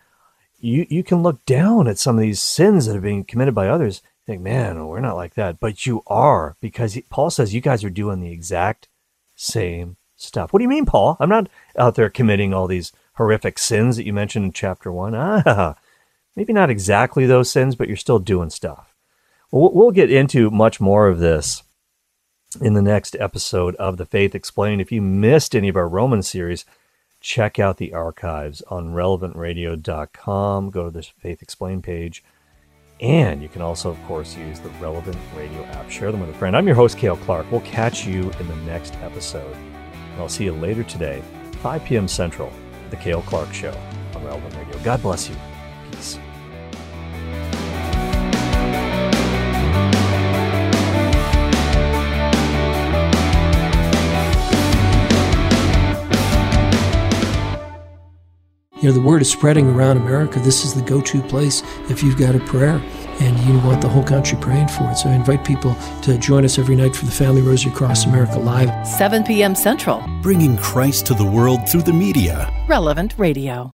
you, 0.60 0.86
you 0.89 1.03
can 1.03 1.23
look 1.23 1.45
down 1.45 1.88
at 1.88 1.97
some 1.97 2.15
of 2.15 2.21
these 2.21 2.41
sins 2.41 2.86
that 2.86 2.95
are 2.95 3.01
being 3.01 3.23
committed 3.23 3.55
by 3.55 3.67
others. 3.67 4.01
Think, 4.25 4.41
man, 4.41 4.88
we're 4.88 5.01
not 5.01 5.15
like 5.15 5.35
that. 5.35 5.59
But 5.59 5.85
you 5.85 6.01
are, 6.07 6.55
because 6.59 6.97
Paul 7.09 7.29
says 7.29 7.53
you 7.53 7.61
guys 7.61 7.83
are 7.83 7.91
doing 7.91 8.21
the 8.21 8.31
exact 8.31 8.88
same 9.35 9.97
stuff. 10.15 10.51
What 10.51 10.59
do 10.59 10.63
you 10.63 10.69
mean, 10.69 10.85
Paul? 10.85 11.17
I'm 11.19 11.29
not 11.29 11.47
out 11.77 11.95
there 11.95 12.09
committing 12.09 12.53
all 12.53 12.67
these 12.67 12.91
horrific 13.15 13.59
sins 13.59 13.97
that 13.97 14.05
you 14.05 14.13
mentioned 14.13 14.45
in 14.45 14.51
chapter 14.51 14.91
one. 14.91 15.13
Ah, 15.45 15.75
maybe 16.35 16.53
not 16.53 16.69
exactly 16.69 17.25
those 17.25 17.51
sins, 17.51 17.75
but 17.75 17.88
you're 17.88 17.97
still 17.97 18.19
doing 18.19 18.49
stuff. 18.49 18.95
Well, 19.51 19.71
we'll 19.73 19.91
get 19.91 20.11
into 20.11 20.49
much 20.49 20.81
more 20.81 21.07
of 21.07 21.19
this 21.19 21.63
in 22.61 22.73
the 22.73 22.81
next 22.81 23.15
episode 23.19 23.75
of 23.75 23.97
The 23.97 24.05
Faith 24.05 24.33
Explained. 24.33 24.81
If 24.81 24.91
you 24.91 25.01
missed 25.01 25.55
any 25.55 25.69
of 25.69 25.75
our 25.75 25.88
Roman 25.88 26.23
series, 26.23 26.65
check 27.21 27.59
out 27.59 27.77
the 27.77 27.93
archives 27.93 28.61
on 28.63 28.93
relevantradio.com. 28.93 30.71
Go 30.71 30.85
to 30.85 30.91
the 30.91 31.03
Faith 31.03 31.41
Explained 31.41 31.83
page 31.83 32.23
And 33.01 33.41
you 33.41 33.49
can 33.49 33.62
also, 33.62 33.89
of 33.89 34.01
course, 34.05 34.38
use 34.38 34.60
the 34.60 34.69
relevant 34.81 35.17
radio 35.36 35.63
app. 35.65 35.89
Share 35.89 36.12
them 36.12 36.21
with 36.21 36.29
a 36.29 36.34
friend. 36.34 36.55
I'm 36.55 36.65
your 36.65 36.75
host, 36.75 36.97
Cale 36.97 37.17
Clark. 37.17 37.51
We'll 37.51 37.62
catch 37.62 38.05
you 38.05 38.31
in 38.39 38.47
the 38.47 38.55
next 38.58 38.95
episode. 38.95 39.53
And 39.55 40.21
I'll 40.21 40.29
see 40.29 40.45
you 40.45 40.53
later 40.53 40.84
today, 40.84 41.21
5 41.62 41.84
p.m. 41.84 42.08
Central, 42.08 42.51
The 42.89 42.97
Cale 42.97 43.21
Clark 43.23 43.53
Show 43.53 43.77
on 44.15 44.23
Relevant 44.23 44.55
Radio. 44.55 44.77
God 44.84 45.01
bless 45.01 45.29
you. 45.29 45.36
Peace. 45.91 46.17
You 58.85 58.91
know, 58.91 58.99
the 58.99 59.07
word 59.07 59.23
is 59.23 59.31
spreading 59.31 59.67
around 59.67 59.97
America. 59.97 60.39
This 60.39 60.63
is 60.63 60.75
the 60.75 60.81
go 60.83 61.01
to 61.01 61.19
place 61.23 61.63
if 61.89 62.03
you've 62.03 62.19
got 62.19 62.35
a 62.35 62.39
prayer 62.41 62.79
and 63.19 63.39
you 63.39 63.57
want 63.67 63.81
the 63.81 63.89
whole 63.89 64.03
country 64.03 64.37
praying 64.39 64.67
for 64.67 64.83
it. 64.91 64.97
So 64.97 65.09
I 65.09 65.13
invite 65.13 65.43
people 65.43 65.75
to 66.03 66.19
join 66.19 66.45
us 66.45 66.59
every 66.59 66.75
night 66.75 66.95
for 66.95 67.05
the 67.05 67.11
Family 67.11 67.41
Rosary 67.41 67.71
Across 67.71 68.05
America 68.05 68.37
Live. 68.37 68.87
7 68.87 69.23
p.m. 69.23 69.55
Central. 69.55 70.03
Bringing 70.21 70.55
Christ 70.57 71.07
to 71.07 71.15
the 71.15 71.25
world 71.25 71.67
through 71.67 71.81
the 71.81 71.93
media. 71.93 72.53
Relevant 72.67 73.15
Radio. 73.17 73.74